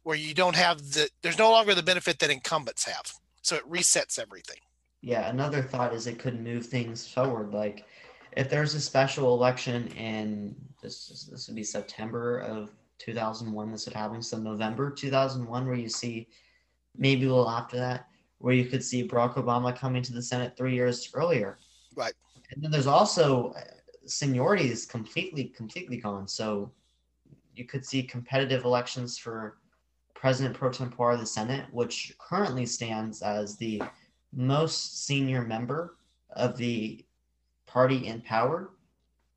[0.04, 3.12] where you don't have the there's no longer the benefit that incumbents have.
[3.42, 4.60] So it resets everything
[5.04, 7.54] Yeah, another thought is it could move things forward.
[7.54, 7.86] Like,
[8.38, 13.70] if there's a special election in this, this would be September of 2001.
[13.70, 14.22] This would happen.
[14.22, 16.30] So November 2001, where you see
[16.98, 20.56] maybe a little after that, where you could see Barack Obama coming to the Senate
[20.56, 21.60] three years earlier.
[21.98, 22.14] Right.
[22.52, 23.62] And then there's also uh,
[24.06, 26.30] seniority is completely completely gone.
[26.30, 26.72] So
[27.54, 29.58] you could see competitive elections for
[30.16, 33.82] President pro tempore of the Senate, which currently stands as the
[34.36, 35.96] most senior member
[36.32, 37.06] of the
[37.66, 38.72] party in power.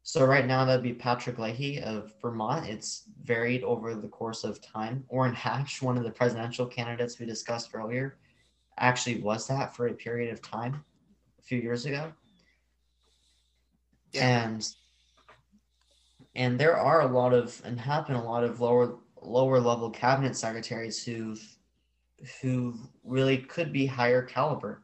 [0.02, 2.68] So right now that'd be Patrick Leahy of Vermont.
[2.68, 5.04] It's varied over the course of time.
[5.08, 8.16] Orrin Hatch, one of the presidential candidates we discussed earlier,
[8.78, 10.84] actually was that for a period of time
[11.38, 12.12] a few years ago.
[14.12, 14.44] Yeah.
[14.44, 14.68] And
[16.34, 19.90] and there are a lot of and have been a lot of lower lower level
[19.90, 21.42] cabinet secretaries who've
[22.40, 22.74] who
[23.04, 24.82] really could be higher caliber.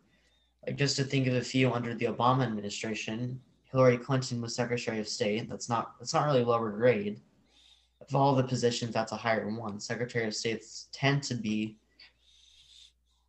[0.66, 3.40] Like just to think of a few under the Obama administration,
[3.70, 5.48] Hillary Clinton was Secretary of State.
[5.48, 7.20] That's not that's not really lower grade.
[8.00, 9.80] Of all the positions, that's a higher one.
[9.80, 11.76] Secretary of States tend to be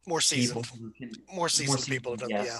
[0.05, 0.67] more seasoned,
[0.97, 2.17] can, more seasoned, more seasoned people.
[2.27, 2.45] Yes.
[2.45, 2.59] Yeah.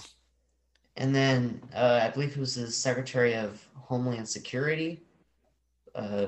[0.96, 5.02] And then uh, I believe it was the Secretary of Homeland Security,
[5.96, 6.28] uh,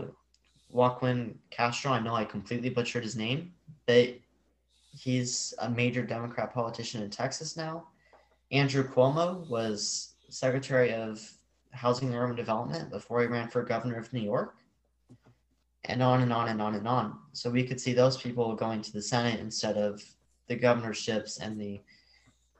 [0.69, 1.91] Joaquin Castro.
[1.91, 3.53] I know I completely butchered his name,
[3.85, 4.15] but
[4.91, 7.87] he's a major Democrat politician in Texas now.
[8.51, 11.21] Andrew Cuomo was Secretary of
[11.71, 14.55] Housing and Urban Development before he ran for governor of New York.
[15.85, 17.19] And on and on and on and on.
[17.33, 20.03] So we could see those people going to the Senate instead of
[20.47, 21.81] the governorships and the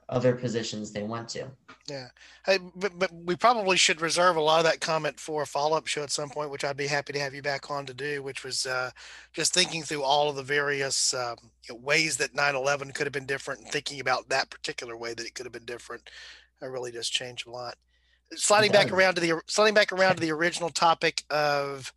[0.10, 1.48] other positions they went to.
[1.88, 2.08] Yeah,
[2.46, 5.78] hey, but, but we probably should reserve a lot of that comment for a follow
[5.78, 7.94] up show at some point, which I'd be happy to have you back on to
[7.94, 8.24] do.
[8.24, 8.90] Which was uh,
[9.34, 11.36] just thinking through all of the various um,
[11.68, 15.14] you know, ways that 9/11 could have been different, and thinking about that particular way
[15.14, 16.10] that it could have been different.
[16.62, 17.76] It really does change a lot.
[18.34, 21.94] Sliding back around to the sliding back around to the original topic of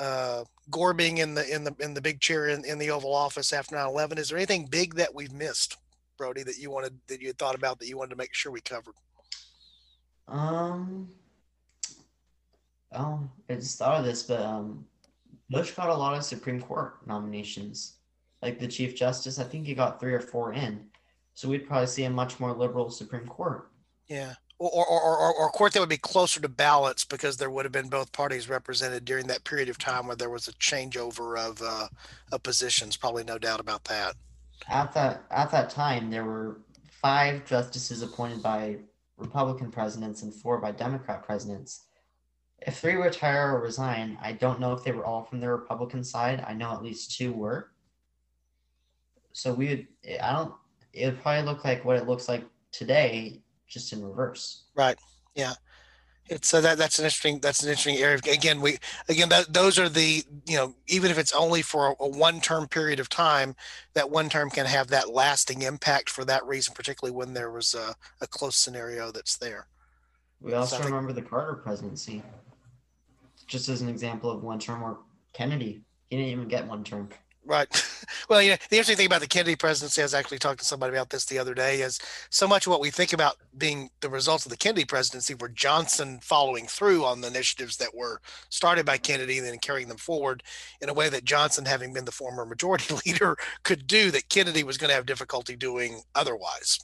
[0.00, 3.14] uh, Gore being in the in the in the big chair in, in the Oval
[3.14, 4.18] Office after 9/11.
[4.18, 5.76] Is there anything big that we've missed?
[6.18, 8.52] Brody, that you wanted that you had thought about that you wanted to make sure
[8.52, 8.94] we covered?
[10.26, 11.08] Um,
[12.92, 14.84] oh, I just thought of this, but um,
[15.48, 17.94] Bush got a lot of Supreme Court nominations.
[18.42, 20.86] Like the Chief Justice, I think he got three or four in.
[21.34, 23.70] So we'd probably see a much more liberal Supreme Court.
[24.08, 24.34] Yeah.
[24.58, 27.64] Or, or, or, or, a court that would be closer to balance because there would
[27.64, 31.38] have been both parties represented during that period of time where there was a changeover
[31.38, 31.86] of, uh,
[32.32, 32.96] of positions.
[32.96, 34.16] Probably no doubt about that
[34.68, 38.76] at that at that time there were five justices appointed by
[39.16, 41.84] Republican presidents and four by Democrat presidents.
[42.60, 46.02] If three retire or resign, I don't know if they were all from the Republican
[46.02, 46.44] side.
[46.46, 47.70] I know at least two were.
[49.32, 49.86] So we would
[50.22, 50.54] I don't
[50.92, 54.64] it would probably look like what it looks like today, just in reverse.
[54.74, 54.98] Right.
[55.34, 55.54] Yeah
[56.28, 58.18] it's uh, that that's an interesting that's an interesting area.
[58.30, 61.94] Again we again that those are the you know even if it's only for a,
[62.00, 63.54] a one term period of time
[63.94, 67.74] that one term can have that lasting impact for that reason particularly when there was
[67.74, 69.66] a, a close scenario that's there.
[70.40, 72.22] We also so remember think, the carter presidency
[73.46, 74.98] just as an example of one term Or
[75.32, 77.08] kennedy he didn't even get one term
[77.48, 77.68] Right.
[78.30, 80.64] Well, you know, the interesting thing about the Kennedy presidency, I was actually talking to
[80.64, 81.98] somebody about this the other day, is
[82.30, 85.48] so much of what we think about being the results of the Kennedy presidency were
[85.48, 88.20] Johnson following through on the initiatives that were
[88.50, 90.42] started by Kennedy and then carrying them forward
[90.82, 94.62] in a way that Johnson, having been the former majority leader, could do that Kennedy
[94.64, 96.78] was going to have difficulty doing otherwise.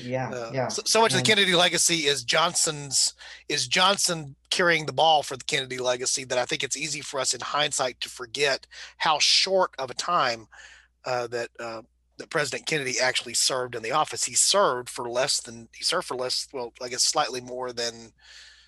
[0.00, 0.68] Yeah, uh, yeah.
[0.68, 3.14] So, so much and, of the Kennedy legacy is Johnson's
[3.48, 7.20] is Johnson carrying the ball for the Kennedy legacy that I think it's easy for
[7.20, 8.66] us in hindsight to forget
[8.98, 10.46] how short of a time
[11.04, 11.82] uh, that uh,
[12.18, 14.24] that President Kennedy actually served in the office.
[14.24, 16.48] He served for less than he served for less.
[16.52, 18.12] Well, I guess slightly more than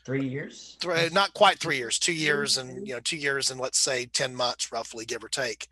[0.04, 0.76] three years.
[1.12, 1.98] Not quite three years.
[1.98, 5.28] Two years and you know two years and let's say ten months, roughly, give or
[5.28, 5.68] take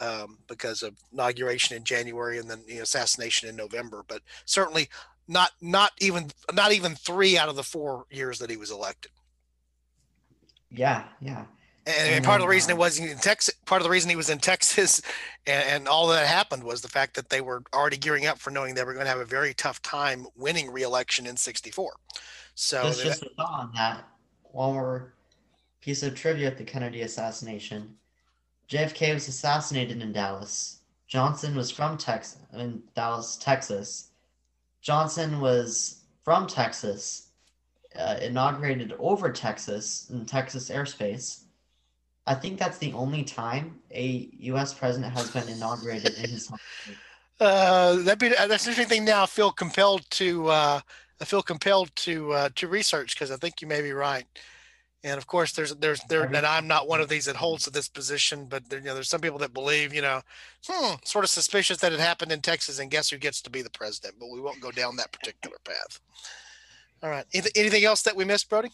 [0.00, 4.04] um, because of inauguration in January and then the assassination in November.
[4.08, 4.88] But certainly
[5.28, 9.12] not not even not even three out of the four years that he was elected.
[10.70, 11.44] Yeah, yeah.
[11.86, 14.16] And, and part of the reason it was in Texas, part of the reason he
[14.16, 15.00] was in Texas,
[15.46, 18.50] and, and, all that happened was the fact that they were already gearing up for
[18.50, 21.92] knowing they were going to have a very tough time winning re-election in '64.
[22.54, 24.04] So just, just a thought on that.
[24.42, 25.14] One more
[25.80, 27.96] piece of trivia at the Kennedy assassination.
[28.70, 30.78] JFK was assassinated in Dallas.
[31.08, 34.10] Johnson was from Texas, in Dallas, Texas.
[34.80, 37.30] Johnson was from Texas,
[37.98, 41.42] uh, inaugurated over Texas in Texas airspace.
[42.26, 44.72] I think that's the only time a U.S.
[44.72, 46.58] president has been inaugurated in his home.
[47.40, 49.02] Uh, that be that's an interesting thing.
[49.02, 50.80] Now I feel compelled to uh,
[51.22, 54.26] I feel compelled to uh, to research because I think you may be right.
[55.02, 57.70] And of course, there's there's there, and I'm not one of these that holds to
[57.70, 60.20] this position, but there, you know, there's some people that believe, you know,
[60.68, 63.62] hmm, sort of suspicious that it happened in Texas, and guess who gets to be
[63.62, 64.16] the president?
[64.20, 66.00] But we won't go down that particular path.
[67.02, 67.24] All right.
[67.54, 68.68] Anything else that we missed, Brody?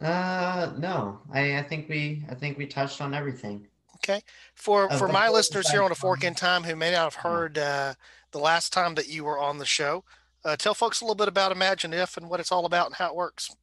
[0.00, 1.20] Uh, no.
[1.32, 3.66] I I think we I think we touched on everything.
[3.96, 4.22] Okay.
[4.54, 7.58] For for my listeners here on a fork in time who may not have heard
[7.58, 7.94] uh,
[8.30, 10.04] the last time that you were on the show,
[10.44, 12.94] uh, tell folks a little bit about Imagine If and what it's all about and
[12.96, 13.54] how it works.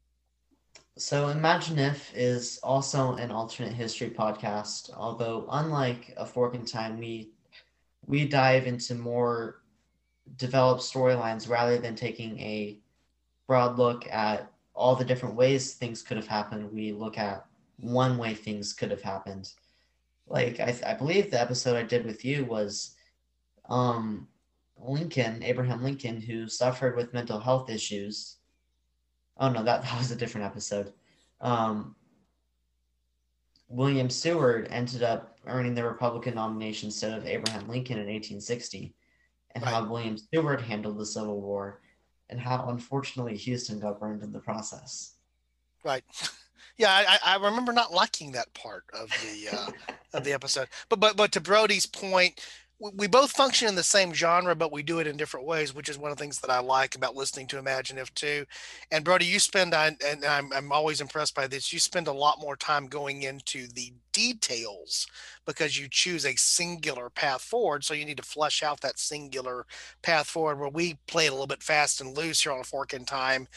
[0.97, 6.99] So, Imagine If is also an alternate history podcast, although unlike A Fork in Time,
[6.99, 7.31] we
[8.05, 9.63] we dive into more
[10.37, 12.79] developed storylines rather than taking a
[13.47, 16.71] broad look at all the different ways things could have happened.
[16.71, 17.45] We look at
[17.77, 19.51] one way things could have happened.
[20.27, 22.95] Like I, I believe the episode I did with you was
[23.69, 24.27] um
[24.77, 28.37] Lincoln, Abraham Lincoln, who suffered with mental health issues.
[29.37, 30.93] Oh no, that, that was a different episode.
[31.41, 31.95] Um,
[33.67, 38.93] William Seward ended up earning the Republican nomination instead of Abraham Lincoln in 1860,
[39.55, 39.73] and right.
[39.73, 41.81] how William Seward handled the Civil War,
[42.29, 45.15] and how unfortunately Houston got burned in the process.
[45.83, 46.03] Right.
[46.77, 49.71] Yeah, I, I remember not liking that part of the uh,
[50.13, 50.69] of the episode.
[50.89, 52.41] But but but to Brody's point,
[52.91, 55.87] we both function in the same genre, but we do it in different ways, which
[55.87, 58.45] is one of the things that I like about listening to Imagine If too.
[58.91, 62.41] And Brody, you spend, and I'm, I'm always impressed by this, you spend a lot
[62.41, 65.07] more time going into the details
[65.45, 67.85] because you choose a singular path forward.
[67.85, 69.65] So you need to flesh out that singular
[70.01, 72.93] path forward where we play a little bit fast and loose here on a fork
[72.93, 73.47] in time.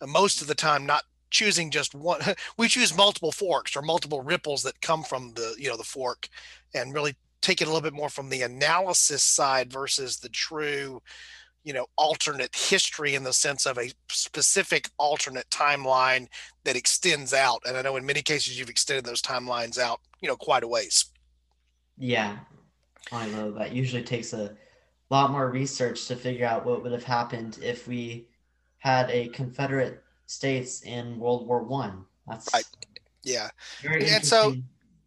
[0.00, 2.20] Uh, most of the time, not choosing just one
[2.58, 6.28] we choose multiple forks or multiple ripples that come from the you know the fork
[6.74, 11.00] and really take it a little bit more from the analysis side versus the true
[11.64, 16.26] you know alternate history in the sense of a specific alternate timeline
[16.64, 20.28] that extends out and i know in many cases you've extended those timelines out you
[20.28, 21.06] know quite a ways.
[21.98, 22.38] Yeah
[23.12, 24.56] i know that usually takes a
[25.10, 28.28] lot more research to figure out what would have happened if we
[28.78, 32.04] had a confederate states in world war one.
[32.26, 32.64] That's right
[33.22, 33.50] yeah
[33.84, 34.54] and so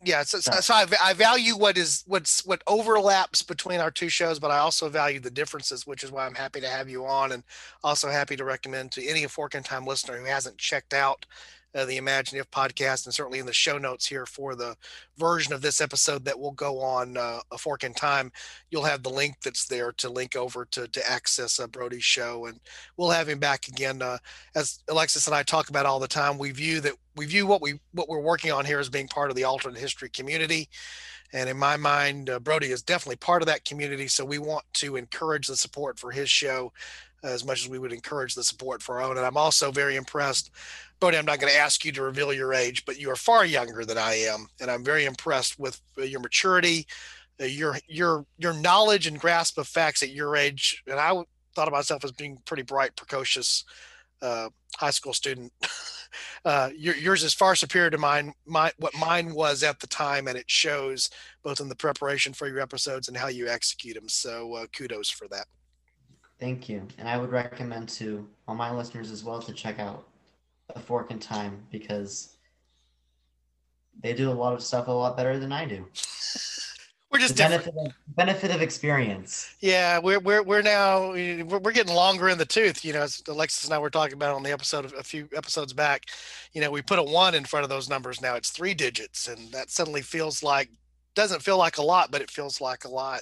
[0.05, 4.39] yeah so, so I, I value what is what's what overlaps between our two shows
[4.39, 7.31] but i also value the differences which is why i'm happy to have you on
[7.31, 7.43] and
[7.83, 11.25] also happy to recommend to any fork in time listener who hasn't checked out
[11.75, 14.75] uh, the Imagine If podcast, and certainly in the show notes here for the
[15.17, 18.31] version of this episode that will go on uh, a fork in time,
[18.69, 22.45] you'll have the link that's there to link over to to access uh, Brody's show,
[22.45, 22.59] and
[22.97, 24.01] we'll have him back again.
[24.01, 24.17] Uh,
[24.55, 27.61] as Alexis and I talk about all the time, we view that we view what
[27.61, 30.69] we what we're working on here as being part of the alternate history community.
[31.35, 34.07] And in my mind, uh, Brody is definitely part of that community.
[34.07, 36.71] So we want to encourage the support for his show
[37.23, 39.17] as much as we would encourage the support for our own.
[39.17, 40.51] And I'm also very impressed
[41.03, 43.43] Brody, I'm not going to ask you to reveal your age, but you are far
[43.43, 46.87] younger than I am, and I'm very impressed with uh, your maturity,
[47.41, 50.81] uh, your your your knowledge and grasp of facts at your age.
[50.87, 51.11] And I
[51.57, 53.65] thought of myself as being pretty bright, precocious
[54.21, 54.47] uh,
[54.77, 55.51] high school student.
[56.45, 58.31] uh, yours is far superior to mine.
[58.45, 61.09] My what mine was at the time, and it shows
[61.43, 64.07] both in the preparation for your episodes and how you execute them.
[64.07, 65.47] So uh, kudos for that.
[66.39, 70.05] Thank you, and I would recommend to all my listeners as well to check out
[70.75, 72.37] a fork in time because
[74.01, 75.85] they do a lot of stuff a lot better than I do.
[77.13, 79.55] we're just benefit of, benefit of experience.
[79.59, 82.83] Yeah, we're we're we're now we're, we're getting longer in the tooth.
[82.83, 85.73] You know, as Alexis and I were talking about on the episode a few episodes
[85.73, 86.05] back.
[86.53, 88.19] You know, we put a one in front of those numbers.
[88.19, 90.71] Now it's three digits, and that suddenly feels like
[91.13, 93.21] doesn't feel like a lot, but it feels like a lot.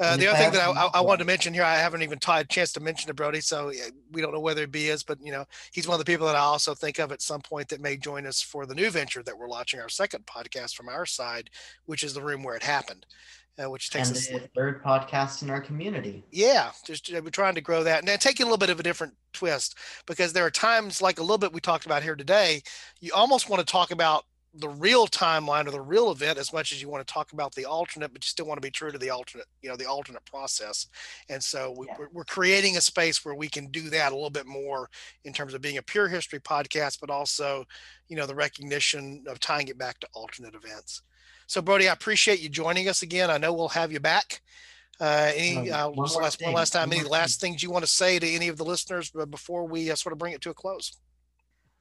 [0.00, 2.46] Uh, the other thing that I, I, wanted to mention here, I haven't even had
[2.46, 3.70] a chance to mention to Brody, so
[4.10, 6.36] we don't know whether B is, but you know, he's one of the people that
[6.36, 9.22] I also think of at some point that may join us for the new venture
[9.22, 11.50] that we're launching, our second podcast from our side,
[11.84, 13.04] which is the room where it happened.
[13.62, 16.24] Uh, which takes and us the third podcast in our community.
[16.30, 18.80] Yeah, just uh, we're trying to grow that and then taking a little bit of
[18.80, 19.76] a different twist
[20.06, 22.62] because there are times like a little bit we talked about here today.
[23.00, 24.24] You almost want to talk about
[24.54, 27.54] the real timeline or the real event as much as you want to talk about
[27.54, 29.86] the alternate but you still want to be true to the alternate you know the
[29.86, 30.88] alternate process.
[31.28, 34.30] And so we, are we're creating a space where we can do that a little
[34.30, 34.90] bit more
[35.24, 37.64] in terms of being a pure history podcast but also
[38.08, 41.02] you know the recognition of tying it back to alternate events.
[41.46, 43.30] So brody i appreciate you joining us again.
[43.30, 44.42] I know we'll have you back.
[45.00, 47.52] Uh, any uh, one, last, one last time one any last thing.
[47.52, 50.18] things you want to say to any of the listeners before we uh, sort of
[50.18, 50.98] bring it to a close?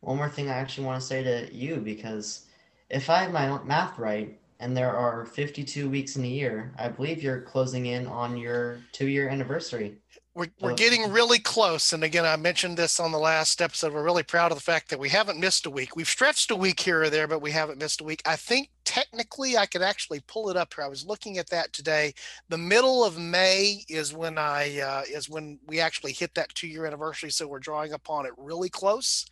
[0.02, 2.46] One more thing i actually want to say to you because
[2.90, 6.90] if I have my math right, and there are 52 weeks in a year, I
[6.90, 9.98] believe you're closing in on your two year anniversary.
[10.36, 11.92] We're, we're getting really close.
[11.92, 13.94] And again, I mentioned this on the last episode.
[13.94, 15.96] We're really proud of the fact that we haven't missed a week.
[15.96, 18.22] We've stretched a week here or there, but we haven't missed a week.
[18.26, 20.84] I think technically I could actually pull it up here.
[20.84, 22.14] I was looking at that today.
[22.48, 26.68] The middle of May is when I uh, is when we actually hit that two
[26.68, 27.32] year anniversary.
[27.32, 29.26] So we're drawing upon it really close.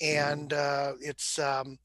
[0.00, 1.78] And uh, it's um,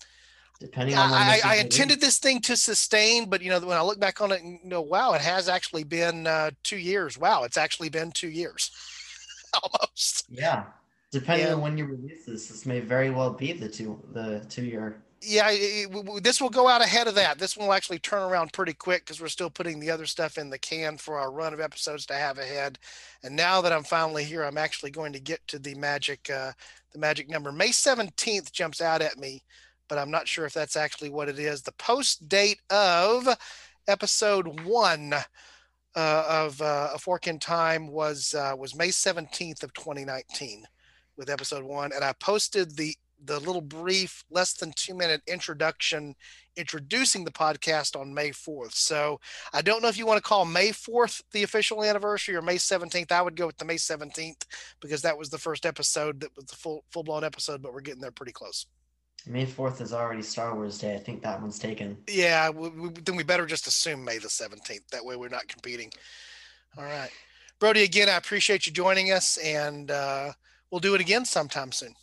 [0.59, 3.99] depending on I, I intended this thing to sustain, but you know, when I look
[3.99, 7.17] back on it, you know, wow, it has actually been uh, two years.
[7.17, 8.71] Wow, it's actually been two years,
[9.63, 10.25] almost.
[10.29, 10.63] Yeah,
[11.11, 11.53] depending yeah.
[11.53, 15.01] on when you release this, this may very well be the two the two year.
[15.21, 17.39] Yeah, it, it, this will go out ahead of that.
[17.39, 20.51] This will actually turn around pretty quick because we're still putting the other stuff in
[20.51, 22.77] the can for our run of episodes to have ahead.
[23.23, 26.51] And now that I'm finally here, I'm actually going to get to the magic, uh,
[26.93, 27.51] the magic number.
[27.51, 29.41] May 17th jumps out at me
[29.87, 31.61] but I'm not sure if that's actually what it is.
[31.61, 33.27] The post date of
[33.87, 35.13] episode one
[35.95, 40.65] uh, of uh, A Fork in Time was uh, was May 17th of 2019
[41.17, 41.91] with episode one.
[41.93, 46.15] And I posted the the little brief, less than two minute introduction
[46.57, 48.73] introducing the podcast on May 4th.
[48.73, 49.19] So
[49.53, 52.55] I don't know if you want to call May 4th the official anniversary or May
[52.55, 53.11] 17th.
[53.11, 54.45] I would go with the May 17th
[54.79, 57.81] because that was the first episode that was the full full blown episode, but we're
[57.81, 58.65] getting there pretty close.
[59.27, 60.93] May 4th is already Star Wars Day.
[60.93, 61.97] I think that one's taken.
[62.07, 64.87] Yeah, we, we, then we better just assume May the 17th.
[64.91, 65.91] That way we're not competing.
[66.77, 67.09] All right.
[67.59, 70.31] Brody, again, I appreciate you joining us and uh,
[70.69, 71.95] we'll do it again sometime soon.